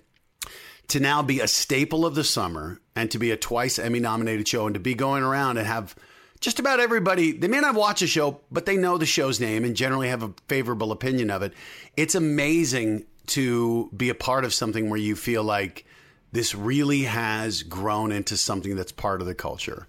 [0.87, 4.47] to now be a staple of the summer and to be a twice Emmy nominated
[4.47, 5.95] show and to be going around and have
[6.39, 9.65] just about everybody, they may not watch a show, but they know the show's name
[9.65, 11.53] and generally have a favorable opinion of it.
[11.97, 15.85] It's amazing to be a part of something where you feel like
[16.31, 19.87] this really has grown into something that's part of the culture.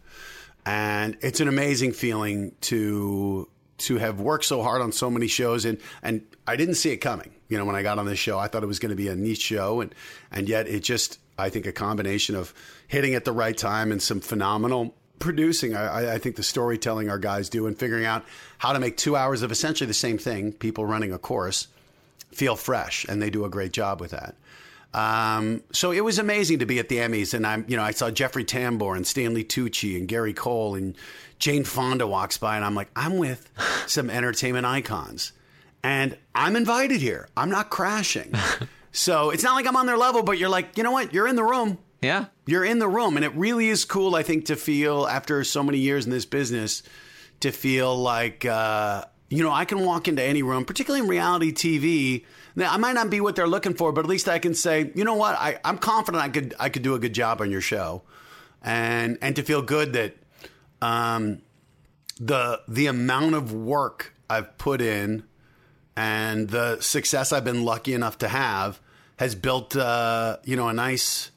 [0.64, 5.64] And it's an amazing feeling to to have worked so hard on so many shows
[5.64, 7.30] and and I didn't see it coming.
[7.48, 9.08] You know, when I got on this show, I thought it was going to be
[9.08, 9.94] a niche show and
[10.30, 12.52] and yet it just I think a combination of
[12.88, 15.74] hitting at the right time and some phenomenal producing.
[15.74, 18.24] I, I think the storytelling our guys do and figuring out
[18.58, 21.68] how to make two hours of essentially the same thing, people running a course,
[22.32, 24.34] feel fresh, and they do a great job with that.
[24.92, 27.92] Um, so it was amazing to be at the Emmys, and I'm, you know, I
[27.92, 30.96] saw Jeffrey Tambor and Stanley Tucci and Gary Cole and
[31.38, 33.50] Jane Fonda walks by, and I'm like, I'm with
[33.86, 35.32] some entertainment icons,
[35.84, 37.28] and I'm invited here.
[37.36, 38.34] I'm not crashing.
[38.92, 41.14] so it's not like I'm on their level, but you're like, you know what?
[41.14, 41.78] You're in the room.
[42.02, 44.16] Yeah, you're in the room, and it really is cool.
[44.16, 46.82] I think to feel after so many years in this business,
[47.40, 51.52] to feel like, uh, you know, I can walk into any room, particularly in reality
[51.52, 52.24] TV
[52.54, 54.90] now, I might not be what they're looking for, but at least I can say,
[54.94, 57.50] you know what, I, I'm confident I could I could do a good job on
[57.50, 58.02] your show,
[58.62, 60.16] and and to feel good that
[60.82, 61.42] um,
[62.18, 65.24] the the amount of work I've put in
[65.96, 68.80] and the success I've been lucky enough to have
[69.16, 71.30] has built uh, you know a nice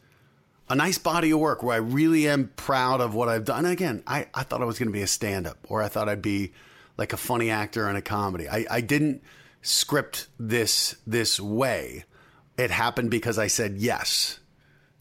[0.70, 3.66] a nice body of work where I really am proud of what I've done.
[3.66, 5.88] And again, I, I thought I was going to be a stand up or I
[5.88, 6.53] thought I'd be
[6.97, 8.47] like a funny actor in a comedy.
[8.47, 9.22] I, I didn't
[9.64, 12.05] script this this way.
[12.57, 14.39] It happened because I said yes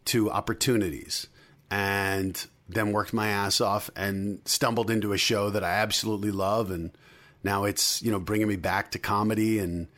[0.07, 1.27] to opportunities
[1.71, 6.71] and then worked my ass off and stumbled into a show that I absolutely love
[6.71, 6.97] and
[7.45, 9.89] now it's you know bringing me back to comedy and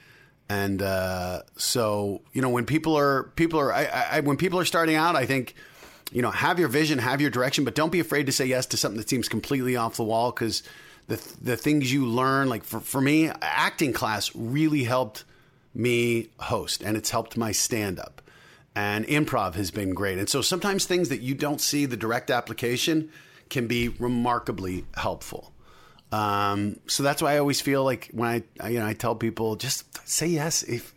[0.49, 4.65] and uh, so you know when people are people are I, I, when people are
[4.65, 5.55] starting out I think
[6.13, 8.67] you know have your vision have your direction but don't be afraid to say yes
[8.67, 10.63] to something that seems completely off the wall because
[11.07, 12.49] the the things you learn.
[12.49, 15.25] Like for for me, acting class really helped
[15.75, 18.23] me host, and it's helped my stand up.
[18.77, 20.19] And improv has been great.
[20.19, 23.11] And so sometimes things that you don't see the direct application
[23.49, 25.53] can be remarkably helpful.
[26.11, 28.29] Um, so that's why I always feel like when
[28.61, 30.95] I, you know, I tell people just say yes if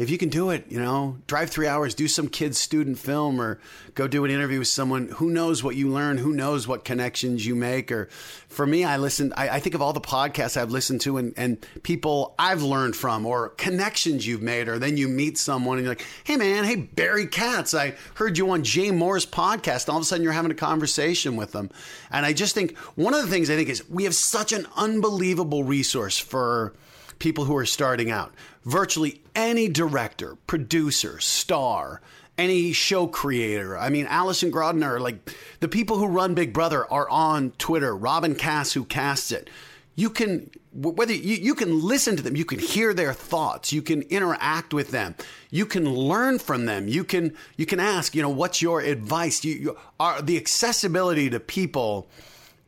[0.00, 3.38] if you can do it, you know, drive three hours, do some kid's student film,
[3.38, 3.60] or
[3.94, 5.08] go do an interview with someone.
[5.08, 6.16] Who knows what you learn?
[6.16, 7.92] Who knows what connections you make?
[7.92, 8.06] Or
[8.48, 9.34] for me, I listen.
[9.36, 12.96] I, I think of all the podcasts I've listened to and, and people I've learned
[12.96, 16.64] from, or connections you've made, or then you meet someone and you're like, "Hey, man,
[16.64, 20.24] hey Barry Katz, I heard you on Jay Mohr's podcast." And all of a sudden,
[20.24, 21.68] you're having a conversation with them,
[22.10, 24.66] and I just think one of the things I think is we have such an
[24.76, 26.72] unbelievable resource for
[27.20, 28.34] people who are starting out.
[28.64, 32.00] Virtually any director, producer, star,
[32.36, 33.78] any show creator.
[33.78, 37.96] I mean, Allison Grodner, like the people who run Big Brother are on Twitter.
[37.96, 39.48] Robyn Kass, who casts it.
[39.94, 43.82] You can whether you, you can listen to them, you can hear their thoughts, you
[43.82, 45.16] can interact with them,
[45.50, 49.44] you can learn from them, you can you can ask, you know, what's your advice?
[49.44, 52.08] You, you are the accessibility to people.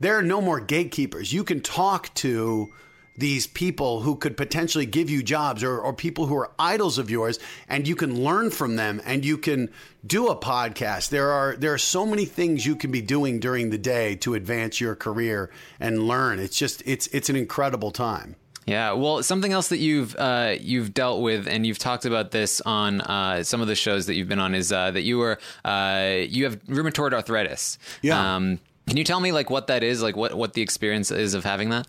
[0.01, 1.33] There are no more gatekeepers.
[1.33, 2.73] You can talk to
[3.17, 7.11] these people who could potentially give you jobs or, or people who are idols of
[7.11, 7.39] yours
[7.69, 9.71] and you can learn from them and you can
[10.07, 13.71] do a podcast there are there are so many things you can be doing during
[13.71, 18.35] the day to advance your career and learn it's just it's it's an incredible time
[18.65, 22.61] yeah, well, something else that you've uh, you've dealt with, and you've talked about this
[22.61, 25.39] on uh, some of the shows that you've been on, is uh, that you were
[25.65, 27.77] uh, you have rheumatoid arthritis.
[28.03, 28.37] Yeah.
[28.37, 31.35] Um, can you tell me like what that is, like what what the experience is
[31.35, 31.89] of having that?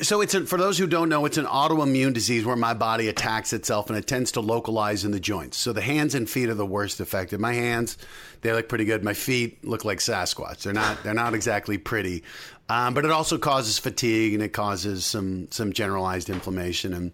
[0.00, 3.08] So it's a, for those who don't know, it's an autoimmune disease where my body
[3.08, 5.58] attacks itself and it tends to localize in the joints.
[5.58, 7.40] So the hands and feet are the worst affected.
[7.40, 7.98] My hands,
[8.40, 9.04] they look pretty good.
[9.04, 10.62] My feet look like Sasquatch.
[10.62, 11.02] They're not.
[11.02, 12.24] They're not exactly pretty.
[12.70, 16.94] Um, but it also causes fatigue and it causes some some generalized inflammation.
[16.94, 17.12] And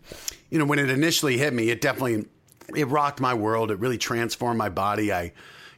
[0.48, 2.26] you know, when it initially hit me, it definitely
[2.76, 3.72] it rocked my world.
[3.72, 5.12] It really transformed my body.
[5.12, 5.32] I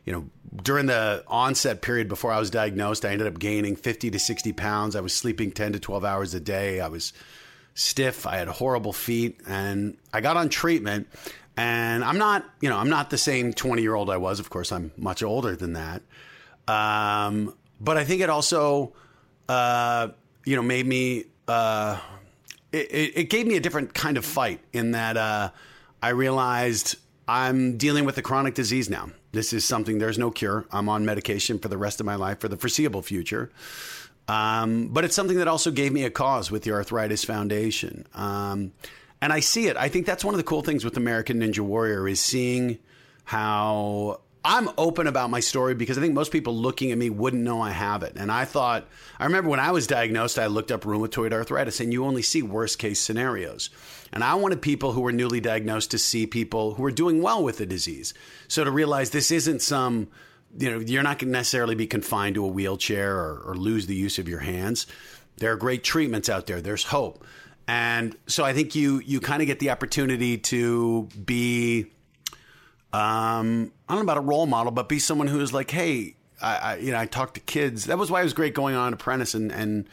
[0.04, 4.10] you know, during the onset period before I was diagnosed, I ended up gaining 50
[4.10, 4.96] to 60 pounds.
[4.96, 6.80] I was sleeping 10 to 12 hours a day.
[6.80, 7.12] I was
[7.74, 8.26] stiff.
[8.26, 9.40] I had horrible feet.
[9.46, 11.08] And I got on treatment.
[11.56, 14.40] And I'm not, you know, I'm not the same 20 year old I was.
[14.40, 16.02] Of course, I'm much older than that.
[16.66, 18.92] Um, but I think it also,
[19.48, 20.08] uh,
[20.44, 21.98] you know, made me, uh,
[22.72, 25.50] it, it, gave me a different kind of fight in that uh,
[26.02, 26.96] I realized
[27.26, 29.10] I'm dealing with a chronic disease now.
[29.32, 30.66] This is something, there's no cure.
[30.72, 33.50] I'm on medication for the rest of my life for the foreseeable future.
[34.28, 38.06] Um, but it's something that also gave me a cause with the Arthritis Foundation.
[38.14, 38.72] Um,
[39.22, 39.76] and I see it.
[39.76, 42.78] I think that's one of the cool things with American Ninja Warrior is seeing
[43.24, 47.42] how I'm open about my story because I think most people looking at me wouldn't
[47.42, 48.14] know I have it.
[48.16, 48.88] And I thought,
[49.18, 52.40] I remember when I was diagnosed, I looked up rheumatoid arthritis, and you only see
[52.42, 53.68] worst case scenarios.
[54.12, 57.44] And I wanted people who were newly diagnosed to see people who were doing well
[57.44, 58.14] with the disease.
[58.48, 60.08] So to realize this isn't some,
[60.58, 63.86] you know, you're not going to necessarily be confined to a wheelchair or, or lose
[63.86, 64.86] the use of your hands.
[65.36, 66.62] There are great treatments out there.
[66.62, 67.24] There's hope.
[67.68, 71.86] And so I think you you kind of get the opportunity to be
[72.92, 76.14] um, I don't know about a role model, but be someone who is like, hey,
[76.40, 77.86] I, I, you know, I talk to kids.
[77.86, 79.88] That was why it was great going on Apprentice and, and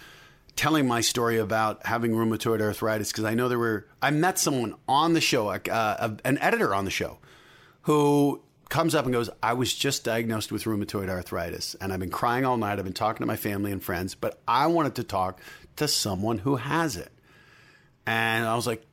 [0.55, 3.87] telling my story about having rheumatoid arthritis because I know there were.
[3.99, 7.17] I met someone on the show, uh, an editor on the show,
[7.81, 8.39] who
[8.69, 12.45] comes up and goes, "I was just diagnosed with rheumatoid arthritis, and I've been crying
[12.45, 12.77] all night.
[12.77, 15.41] I've been talking to my family and friends, but I wanted to talk
[15.77, 17.11] to someone who has it."
[18.05, 18.85] And I was like,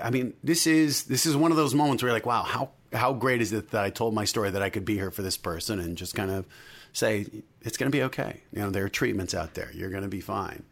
[0.00, 2.70] I mean, this is this is one of those moments where you're like, "Wow, how
[2.92, 5.22] how great is it that I told my story that I could be here for
[5.22, 6.46] this person and just kind of
[6.92, 7.26] say
[7.62, 8.40] it's going to be okay.
[8.52, 9.70] You know, there are treatments out there.
[9.72, 10.62] You're going to be fine.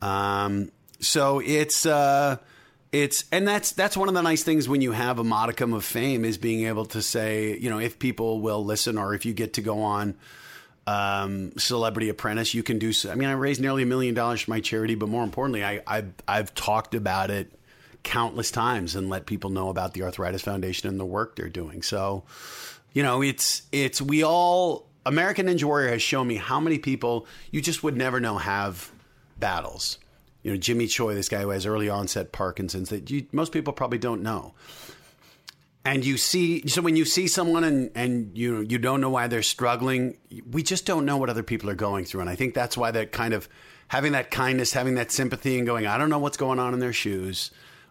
[0.00, 2.36] Um, so it's uh,
[2.92, 5.84] it's and that's that's one of the nice things when you have a modicum of
[5.84, 9.34] fame is being able to say, you know, if people will listen or if you
[9.34, 10.16] get to go on
[10.86, 12.92] um, Celebrity Apprentice, you can do.
[12.92, 13.10] So.
[13.10, 15.82] I mean, I raised nearly a million dollars for my charity, but more importantly, I,
[15.86, 17.52] I've I've talked about it
[18.02, 21.82] countless times and let people know about the Arthritis Foundation and the work they're doing.
[21.82, 22.24] So,
[22.92, 27.26] you know, it's it's we all American Ninja Warrior has shown me how many people
[27.50, 28.90] you just would never know have
[29.38, 29.98] battles.
[30.42, 33.72] You know, Jimmy Choi, this guy who has early onset Parkinson's, that you, most people
[33.72, 34.54] probably don't know.
[35.84, 39.26] And you see, so when you see someone and, and you you don't know why
[39.26, 40.18] they're struggling,
[40.50, 42.20] we just don't know what other people are going through.
[42.20, 43.48] And I think that's why that kind of
[43.88, 46.80] having that kindness, having that sympathy, and going, I don't know what's going on in
[46.80, 47.50] their shoes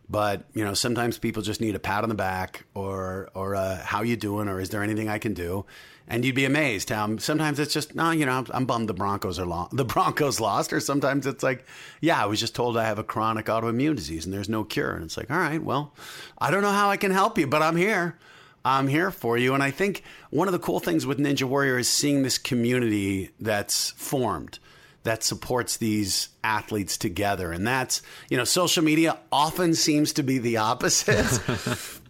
[0.10, 3.78] but you know, sometimes people just need a pat on the back, or or uh,
[3.84, 5.66] how you doing, or is there anything I can do?
[6.10, 8.94] And you'd be amazed how sometimes it's just no, you know, I'm, I'm bummed the
[8.94, 11.66] Broncos are lo- the Broncos lost, or sometimes it's like,
[12.00, 14.92] yeah, I was just told I have a chronic autoimmune disease and there's no cure,
[14.92, 15.94] and it's like, all right, well,
[16.38, 18.18] I don't know how I can help you, but I'm here.
[18.64, 19.54] I'm here for you.
[19.54, 23.30] And I think one of the cool things with Ninja Warrior is seeing this community
[23.40, 24.60] that's formed
[25.08, 27.54] that supports these athletes together.
[27.54, 31.40] And that's, you know, social media often seems to be the opposite.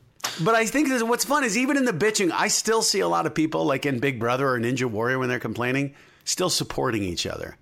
[0.44, 3.08] but I think this, what's fun is even in the bitching, I still see a
[3.08, 5.94] lot of people like in Big Brother or Ninja Warrior when they're complaining,
[6.26, 7.56] still supporting each other.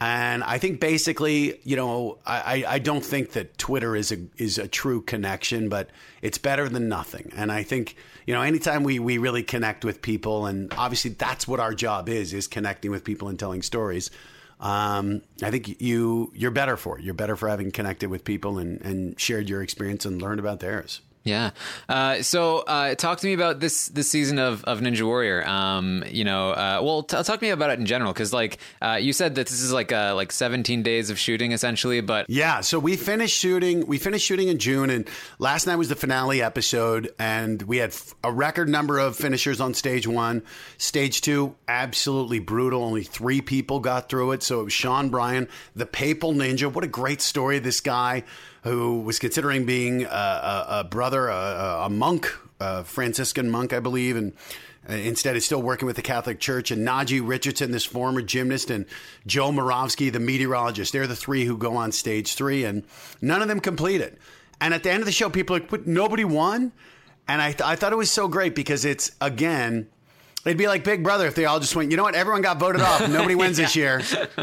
[0.00, 4.56] And I think basically, you know, I, I don't think that Twitter is a is
[4.56, 5.90] a true connection, but
[6.22, 7.32] it's better than nothing.
[7.36, 11.46] And I think, you know, anytime we, we really connect with people, and obviously that's
[11.46, 14.10] what our job is, is connecting with people and telling stories.
[14.60, 17.04] Um, I think you you're better for it.
[17.04, 20.60] You're better for having connected with people and, and shared your experience and learned about
[20.60, 21.00] theirs.
[21.22, 21.50] Yeah.
[21.86, 25.46] Uh, so, uh, talk to me about this this season of, of Ninja Warrior.
[25.46, 28.56] Um, you know, uh, well, t- talk to me about it in general because, like,
[28.80, 32.00] uh, you said that this is like uh, like 17 days of shooting essentially.
[32.00, 33.86] But yeah, so we finished shooting.
[33.86, 35.06] We finished shooting in June, and
[35.38, 37.94] last night was the finale episode, and we had
[38.24, 40.42] a record number of finishers on stage one.
[40.78, 42.82] Stage two, absolutely brutal.
[42.82, 44.42] Only three people got through it.
[44.42, 46.72] So it was Sean Bryan, the Papal Ninja.
[46.72, 47.58] What a great story!
[47.58, 48.24] This guy
[48.62, 53.80] who was considering being a, a, a brother, a, a monk, a Franciscan monk, I
[53.80, 54.32] believe, and
[54.88, 56.70] instead is still working with the Catholic Church.
[56.70, 58.86] And Najee Richardson, this former gymnast, and
[59.26, 60.92] Joe Moravsky, the meteorologist.
[60.92, 62.84] They're the three who go on stage three, and
[63.20, 64.18] none of them complete it.
[64.60, 66.72] And at the end of the show, people are like, but nobody won.
[67.26, 69.88] And I, th- I thought it was so great because it's, again,
[70.44, 72.14] It'd be like Big Brother if they all just went, you know what?
[72.14, 73.08] Everyone got voted off.
[73.08, 73.64] Nobody wins yeah.
[73.64, 74.02] this year.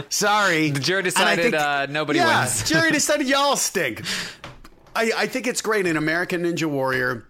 [0.09, 0.69] Sorry.
[0.69, 2.69] The jury decided think, uh, nobody yeah, wins.
[2.69, 4.03] jury decided y'all stink.
[4.95, 7.27] I, I think it's great in American Ninja Warrior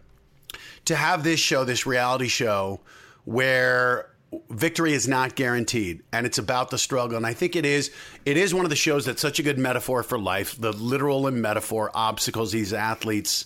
[0.86, 2.82] to have this show, this reality show,
[3.24, 4.09] where
[4.49, 7.91] victory is not guaranteed and it's about the struggle and i think it is
[8.26, 11.28] it is one of the shows that's such a good metaphor for life the literal
[11.28, 13.45] and metaphor obstacles these athletes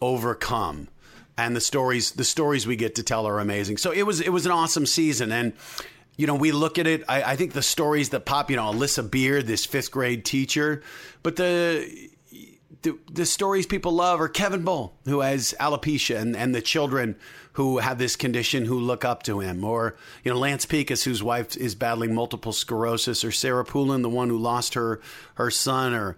[0.00, 0.88] overcome
[1.40, 3.78] and the stories the stories we get to tell are amazing.
[3.78, 5.52] So it was it was an awesome season, and
[6.16, 7.04] you know we look at it.
[7.08, 10.82] I, I think the stories that pop, you know, Alyssa Beird, this fifth grade teacher,
[11.22, 12.09] but the
[12.82, 17.16] the, the stories people love are Kevin Bull, who has alopecia, and, and the children
[17.54, 21.22] who have this condition who look up to him, or you know Lance Pekus, whose
[21.22, 25.00] wife is battling multiple sclerosis, or Sarah Poulin, the one who lost her
[25.34, 26.16] her son, or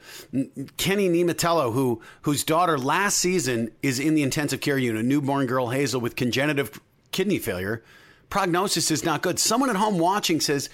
[0.76, 5.70] Kenny Niemitalo, who whose daughter last season is in the intensive care unit, newborn girl
[5.70, 6.68] Hazel with congenital
[7.10, 7.82] kidney failure.
[8.30, 9.38] Prognosis is not good.
[9.38, 10.68] Someone at home watching says.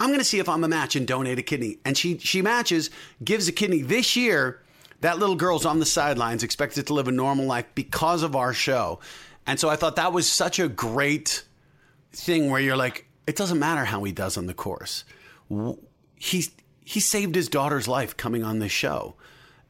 [0.00, 1.78] I'm going to see if I'm a match and donate a kidney.
[1.84, 2.88] And she she matches,
[3.24, 4.60] gives a kidney this year.
[5.00, 8.52] That little girl's on the sidelines, expected to live a normal life because of our
[8.52, 9.00] show.
[9.46, 11.44] And so I thought that was such a great
[12.12, 15.04] thing where you're like, it doesn't matter how he does on the course.
[16.16, 16.50] He's
[16.84, 19.14] he saved his daughter's life coming on this show.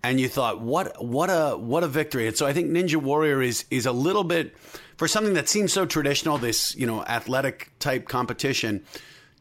[0.05, 2.29] And you thought, what what a what a victory.
[2.29, 4.57] And so I think Ninja Warrior is is a little bit
[4.97, 8.85] for something that seems so traditional, this, you know, athletic type competition,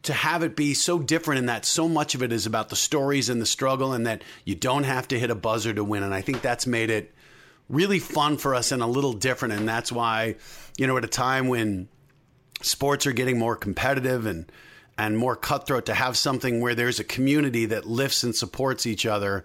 [0.02, 2.76] to have it be so different in that so much of it is about the
[2.76, 6.02] stories and the struggle and that you don't have to hit a buzzer to win.
[6.02, 7.12] And I think that's made it
[7.68, 9.54] really fun for us and a little different.
[9.54, 10.36] And that's why,
[10.76, 11.88] you know, at a time when
[12.62, 14.50] sports are getting more competitive and
[15.00, 19.06] and more cutthroat, to have something where there's a community that lifts and supports each
[19.06, 19.44] other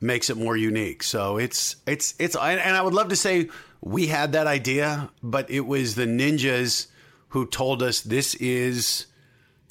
[0.00, 1.02] makes it more unique.
[1.02, 3.50] So it's it's it's and I would love to say
[3.82, 6.86] we had that idea, but it was the ninjas
[7.28, 9.06] who told us this is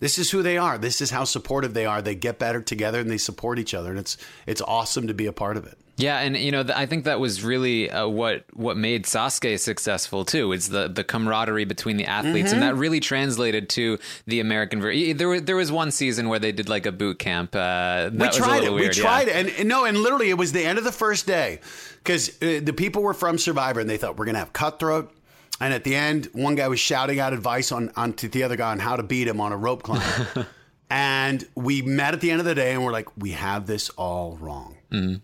[0.05, 0.77] this is who they are.
[0.77, 1.99] This is how supportive they are.
[1.99, 5.25] They get better together and they support each other, and it's it's awesome to be
[5.25, 5.79] a part of it.
[5.97, 10.23] Yeah, and you know, I think that was really uh, what what made Sasuke successful
[10.23, 10.51] too.
[10.51, 12.61] It's the the camaraderie between the athletes, mm-hmm.
[12.61, 13.97] and that really translated to
[14.27, 15.17] the American version.
[15.17, 17.55] There was there was one season where they did like a boot camp.
[17.55, 18.71] Uh, we tried it.
[18.71, 19.39] Weird, we tried yeah.
[19.39, 21.61] it, and, and, no, and literally, it was the end of the first day
[22.03, 25.11] because uh, the people were from Survivor, and they thought we're gonna have cutthroat.
[25.59, 28.55] And at the end, one guy was shouting out advice on, on to the other
[28.57, 30.01] guy on how to beat him on a rope climb.
[30.89, 33.89] and we met at the end of the day, and we're like, we have this
[33.91, 34.77] all wrong.
[34.91, 35.15] Mm-hmm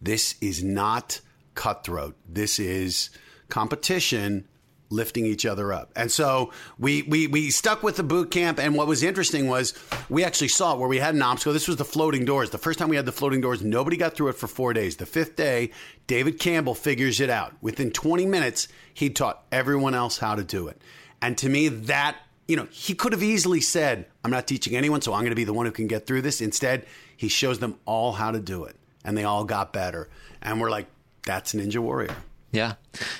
[0.00, 1.20] this is not
[1.54, 2.16] cutthroat.
[2.28, 3.10] This is
[3.48, 4.46] competition
[4.90, 5.92] lifting each other up.
[5.96, 8.58] And so we, we, we stuck with the boot camp.
[8.58, 9.74] And what was interesting was
[10.08, 11.52] we actually saw where we had an obstacle.
[11.52, 12.50] This was the floating doors.
[12.50, 14.96] The first time we had the floating doors, nobody got through it for four days.
[14.96, 15.70] The fifth day,
[16.06, 17.54] David Campbell figures it out.
[17.60, 20.80] Within 20 minutes, he taught everyone else how to do it.
[21.20, 22.16] And to me, that,
[22.46, 25.36] you know, he could have easily said, I'm not teaching anyone, so I'm going to
[25.36, 26.40] be the one who can get through this.
[26.40, 26.86] Instead,
[27.16, 30.08] he shows them all how to do it and they all got better.
[30.42, 30.86] And we're like,
[31.24, 32.14] that's Ninja Warrior.
[32.50, 32.74] Yeah.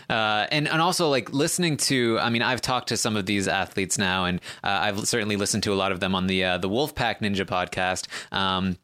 [0.08, 3.46] Uh, and, and also like listening to, I mean, I've talked to some of these
[3.46, 6.58] athletes now and uh, I've certainly listened to a lot of them on the, uh,
[6.58, 8.06] the Wolfpack Ninja podcast.
[8.34, 8.78] Um,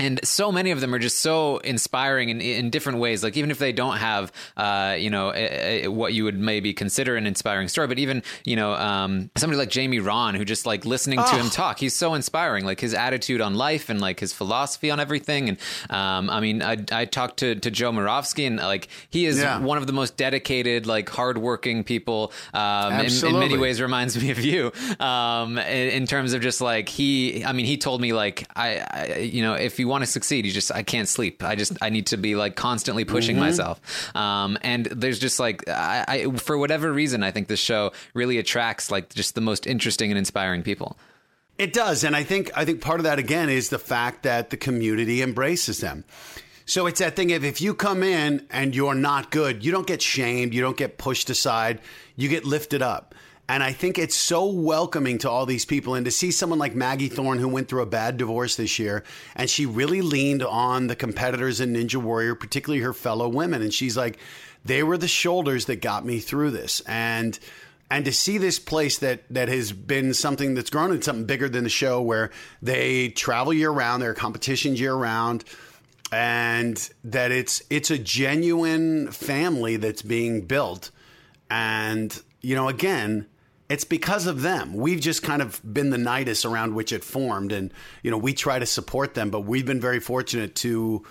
[0.00, 3.22] and so many of them are just so inspiring in, in different ways.
[3.22, 6.72] Like even if they don't have uh, you know a, a, what you would maybe
[6.74, 10.66] consider an inspiring story but even you know um, somebody like jamie Rahn who just
[10.66, 12.64] like listening to him talk he's so inspiring.
[12.64, 15.48] Like his attitude on life and like his philosophy on everything.
[15.50, 15.58] And
[15.90, 19.58] um, i mean i, I talked to, to joe Moravsky and like he is Yeah.
[19.60, 24.30] one of the most dedicated like hardworking people um, in, in many ways reminds me
[24.30, 24.72] of you.
[24.98, 28.68] Um, in, in terms of just like he i mean he told me like I,
[28.78, 31.72] I you know if you want to succeed you just i can't sleep i just
[31.82, 33.44] i need to be like constantly pushing Mm-hmm.
[33.44, 37.92] myself um, and there's just like I, I for whatever reason i think this show
[38.14, 40.96] really attracts like just the most interesting and inspiring people
[41.58, 44.48] It does, and I think I think part of that again is the fact that
[44.48, 46.04] the community embraces them.
[46.64, 49.86] So it's that thing of if you come in and you're not good, you don't
[49.86, 51.80] get shamed, you don't get pushed aside,
[52.16, 53.14] you get lifted up.
[53.50, 55.96] And I think it's so welcoming to all these people.
[55.96, 59.02] And to see someone like Maggie Thorne, who went through a bad divorce this year,
[59.34, 63.60] and she really leaned on the competitors in Ninja Warrior, particularly her fellow women.
[63.60, 64.20] And she's like,
[64.64, 66.80] they were the shoulders that got me through this.
[66.82, 67.36] And
[67.90, 71.48] and to see this place that that has been something that's grown into something bigger
[71.48, 72.30] than the show where
[72.62, 75.42] they travel year round there are competitions year round
[76.12, 80.92] and that it's it's a genuine family that's being built
[81.50, 83.26] and you know again
[83.70, 87.52] it's because of them we've just kind of been the nidus around which it formed
[87.52, 91.02] and you know we try to support them but we've been very fortunate to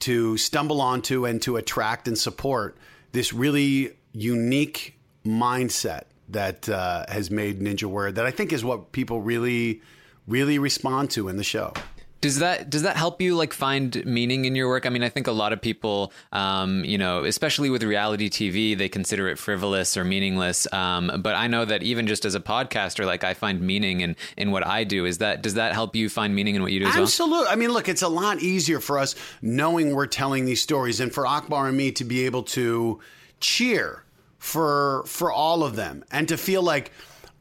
[0.00, 2.76] to stumble onto and to attract and support
[3.12, 8.92] this really unique mindset that uh, has made Ninja Warrior that I think is what
[8.92, 9.80] people really,
[10.26, 11.72] really respond to in the show.
[12.20, 14.86] Does that does that help you like find meaning in your work?
[14.86, 18.76] I mean, I think a lot of people, um, you know, especially with reality TV,
[18.76, 20.66] they consider it frivolous or meaningless.
[20.72, 24.16] Um, but I know that even just as a podcaster, like I find meaning in
[24.36, 25.04] in what I do.
[25.04, 27.04] Is that does that help you find meaning in what you do as well?
[27.04, 27.46] Absolutely.
[27.46, 31.14] I mean, look, it's a lot easier for us knowing we're telling these stories and
[31.14, 32.98] for Akbar and me to be able to
[33.38, 34.04] cheer
[34.38, 36.90] for for all of them and to feel like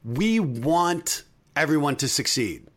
[0.04, 1.24] we want
[1.56, 2.68] everyone to succeed.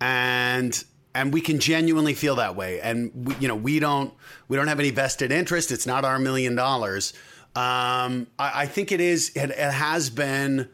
[0.00, 0.82] And
[1.14, 2.80] and we can genuinely feel that way.
[2.80, 4.12] And we, you know we don't
[4.48, 5.70] we don't have any vested interest.
[5.70, 7.12] It's not our million dollars.
[7.56, 10.68] Um, I, I think it is it, it has been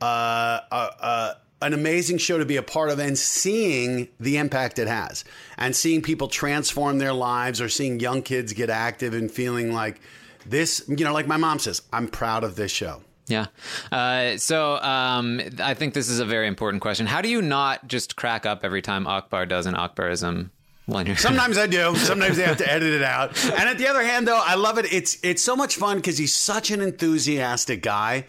[0.00, 4.78] uh, uh, uh, an amazing show to be a part of and seeing the impact
[4.78, 5.24] it has.
[5.56, 10.00] And seeing people transform their lives or seeing young kids get active and feeling like
[10.48, 13.46] this you know like my mom says i'm proud of this show Yeah.
[13.92, 17.06] Uh, so um, I think this is a very important question.
[17.06, 20.50] How do you not just crack up every time Akbar does an Akbarism?
[21.16, 21.94] Sometimes I do.
[21.96, 23.44] Sometimes they have to edit it out.
[23.44, 24.90] And at the other hand, though, I love it.
[24.90, 28.24] It's it's so much fun because he's such an enthusiastic guy,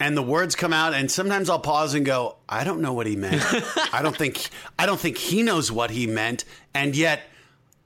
[0.00, 0.94] and the words come out.
[0.94, 3.42] And sometimes I'll pause and go, I don't know what he meant.
[3.92, 7.20] I don't think I don't think he knows what he meant, and yet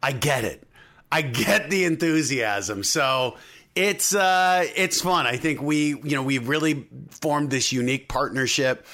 [0.00, 0.68] I get it.
[1.10, 2.84] I get the enthusiasm.
[2.84, 3.36] So
[3.74, 5.26] it's uh, it's fun.
[5.26, 8.86] I think we you know we've really formed this unique partnership,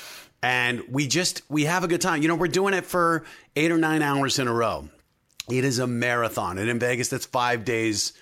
[0.43, 2.23] and we just we have a good time.
[2.23, 3.25] You know, we're doing it for
[3.57, 4.89] eight or nine hours in a row.
[5.51, 8.13] It is a marathon, and in Vegas, that's five days.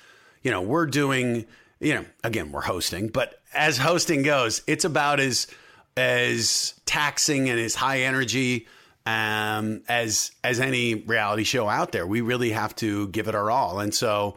[0.43, 1.47] You know, we're doing.
[1.79, 5.47] You know, again, we're hosting, but as hosting goes, it's about as
[5.95, 8.67] as taxing and as high energy
[9.05, 12.07] um, as as any reality show out there.
[12.07, 14.37] We really have to give it our all, and so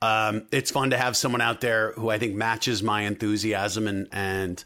[0.00, 4.08] um, it's fun to have someone out there who I think matches my enthusiasm and
[4.12, 4.64] and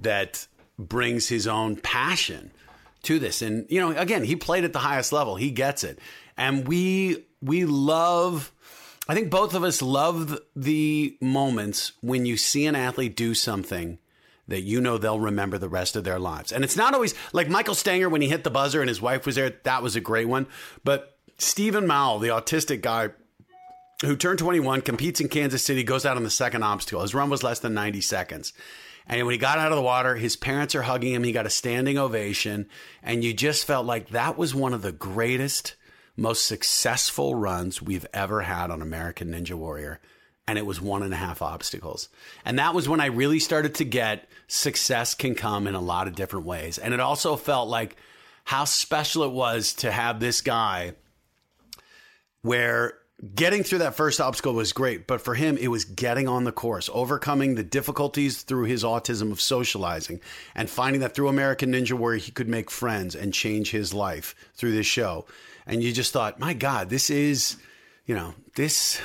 [0.00, 0.46] that
[0.78, 2.52] brings his own passion
[3.04, 3.42] to this.
[3.42, 5.36] And you know, again, he played at the highest level.
[5.36, 5.98] He gets it,
[6.36, 8.52] and we we love.
[9.08, 13.98] I think both of us love the moments when you see an athlete do something
[14.48, 16.52] that you know they'll remember the rest of their lives.
[16.52, 19.24] And it's not always like Michael Stanger when he hit the buzzer and his wife
[19.24, 19.54] was there.
[19.62, 20.46] That was a great one.
[20.84, 23.10] But Stephen Mowell, the autistic guy
[24.02, 27.02] who turned 21, competes in Kansas City, goes out on the second obstacle.
[27.02, 28.52] His run was less than 90 seconds.
[29.08, 31.24] And when he got out of the water, his parents are hugging him.
[31.24, 32.68] He got a standing ovation.
[33.02, 35.74] And you just felt like that was one of the greatest,
[36.16, 40.00] most successful runs we've ever had on American Ninja Warrior.
[40.46, 42.08] And it was one and a half obstacles.
[42.44, 46.06] And that was when I really started to get success can come in a lot
[46.06, 46.78] of different ways.
[46.78, 47.96] And it also felt like
[48.44, 50.94] how special it was to have this guy
[52.42, 52.97] where
[53.34, 56.52] getting through that first obstacle was great, but for him, it was getting on the
[56.52, 60.20] course, overcoming the difficulties through his autism of socializing,
[60.54, 64.34] and finding that through American Ninja Warrior, he could make friends and change his life
[64.54, 65.26] through this show.
[65.66, 67.56] And you just thought, my God, this is,
[68.06, 69.00] you know, this.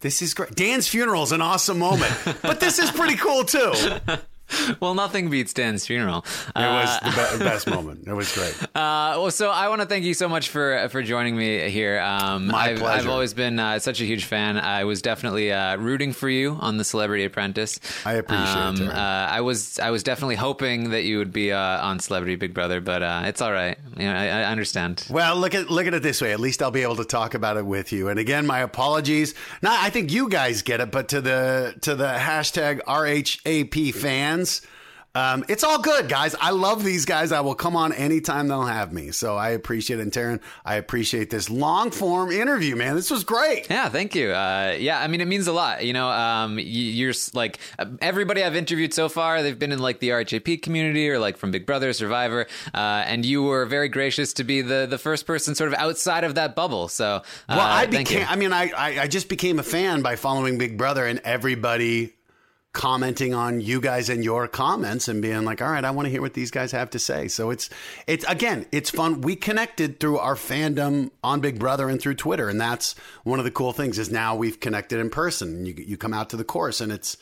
[0.00, 0.56] This is great.
[0.56, 2.12] Dan's funeral is an awesome moment,
[2.42, 3.72] but this is pretty cool too.
[4.80, 6.24] well, nothing beats Dan's funeral.
[6.54, 8.06] It was the be- best moment.
[8.06, 8.54] It was great.
[8.74, 12.00] Uh, well, so I want to thank you so much for for joining me here.
[12.00, 13.00] Um, My I've, pleasure.
[13.00, 14.58] I've always been uh, such a huge fan.
[14.58, 17.78] I was definitely uh, rooting for you on the Celebrity Apprentice.
[18.04, 18.90] I appreciate it, um, Terry.
[18.90, 22.54] uh, I was I was definitely hoping that you would be uh, on Celebrity Big
[22.54, 23.78] Brother, but uh, it's all right.
[23.96, 25.06] You know, I, I understand.
[25.10, 26.32] Well, look at look at it this way.
[26.32, 28.08] At least I'll be able to talk about it with you.
[28.08, 29.34] And again, my apologies.
[29.62, 34.41] Now, I think you guys get it, but to the to the hashtag RHAP fans,
[35.14, 36.34] um, it's all good, guys.
[36.40, 37.32] I love these guys.
[37.32, 39.10] I will come on anytime they'll have me.
[39.10, 40.02] So I appreciate it.
[40.04, 42.94] And Taran, I appreciate this long form interview, man.
[42.96, 43.68] This was great.
[43.68, 44.30] Yeah, thank you.
[44.30, 45.84] Uh, yeah, I mean, it means a lot.
[45.84, 49.42] You know, um, you're like uh, everybody I've interviewed so far.
[49.42, 53.26] They've been in like the RHAP community or like from Big Brother, Survivor, uh, and
[53.26, 56.54] you were very gracious to be the the first person sort of outside of that
[56.56, 56.88] bubble.
[56.88, 57.20] So, uh,
[57.50, 57.88] Well, I you.
[57.98, 58.26] became.
[58.30, 62.14] I mean, I, I I just became a fan by following Big Brother and everybody
[62.72, 66.10] commenting on you guys and your comments and being like, all right, I want to
[66.10, 67.28] hear what these guys have to say.
[67.28, 67.68] So it's
[68.06, 69.20] it's again, it's fun.
[69.20, 72.94] We connected through our fandom on Big Brother and through Twitter, and that's
[73.24, 75.66] one of the cool things is now we've connected in person.
[75.66, 77.16] You you come out to the course, and it's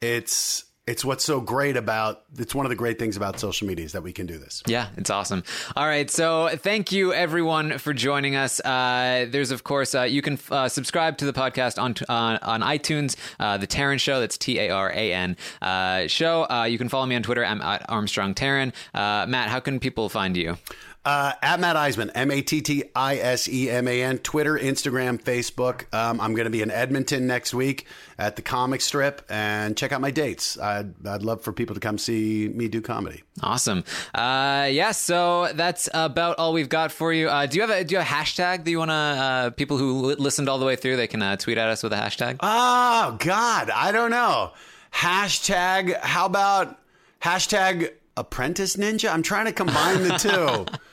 [0.00, 2.24] it's it's what's so great about.
[2.36, 4.62] It's one of the great things about social media is that we can do this.
[4.66, 5.42] Yeah, it's awesome.
[5.76, 8.60] All right, so thank you everyone for joining us.
[8.60, 12.60] Uh, there's of course uh, you can uh, subscribe to the podcast on on, on
[12.60, 14.20] iTunes, uh, the Taran Show.
[14.20, 16.46] That's T A R A N uh, show.
[16.50, 17.44] Uh, you can follow me on Twitter.
[17.44, 18.72] I'm at Armstrong Taran.
[18.92, 20.58] Uh, Matt, how can people find you?
[21.04, 24.58] Uh, at Matt Iseman, M A T T I S E M A N, Twitter,
[24.58, 25.92] Instagram, Facebook.
[25.94, 27.86] Um, I'm going to be in Edmonton next week
[28.18, 30.58] at the comic strip and check out my dates.
[30.58, 33.22] I'd, I'd love for people to come see me do comedy.
[33.42, 33.84] Awesome.
[34.14, 37.28] Uh, yeah, so that's about all we've got for you.
[37.28, 39.50] Uh, do you have a do you have a hashtag that you want to uh,
[39.50, 41.92] people who li- listened all the way through they can uh, tweet at us with
[41.92, 42.36] a hashtag?
[42.40, 43.68] Oh, God.
[43.68, 44.52] I don't know.
[44.94, 46.78] Hashtag, how about
[47.20, 49.12] hashtag apprentice ninja?
[49.12, 50.66] I'm trying to combine the two.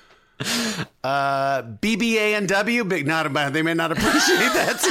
[1.04, 3.54] Uh, BBA and W, big not about.
[3.54, 4.82] They may not appreciate that.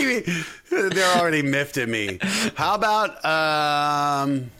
[0.71, 2.19] They're already miffed at me.
[2.55, 4.51] How about um,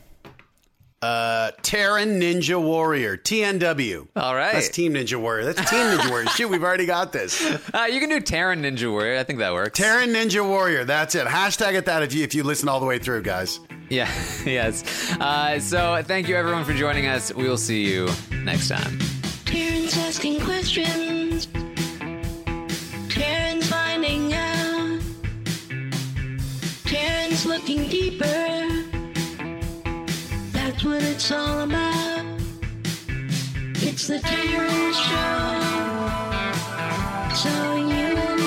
[1.01, 4.07] uh, Taran Ninja Warrior, TNW?
[4.15, 4.53] All right.
[4.53, 5.51] that's Team Ninja Warrior.
[5.51, 6.27] That's Team Ninja Warrior.
[6.35, 7.43] Shoot, we've already got this.
[7.73, 9.19] Uh, you can do Taran Ninja Warrior.
[9.19, 9.79] I think that works.
[9.79, 10.85] Taran Ninja Warrior.
[10.85, 11.27] That's it.
[11.27, 13.59] Hashtag it that if you if you listen all the way through, guys.
[13.89, 14.09] Yeah,
[14.45, 14.83] yes.
[15.19, 17.33] Uh, so thank you everyone for joining us.
[17.33, 18.09] We will see you
[18.43, 18.99] next time.
[19.97, 21.47] Asking questions.
[23.09, 25.01] Karen's finding out.
[26.85, 28.25] Karen's looking deeper.
[30.51, 32.25] That's what it's all about.
[33.83, 35.81] It's the Karen Show.
[37.35, 38.40] So you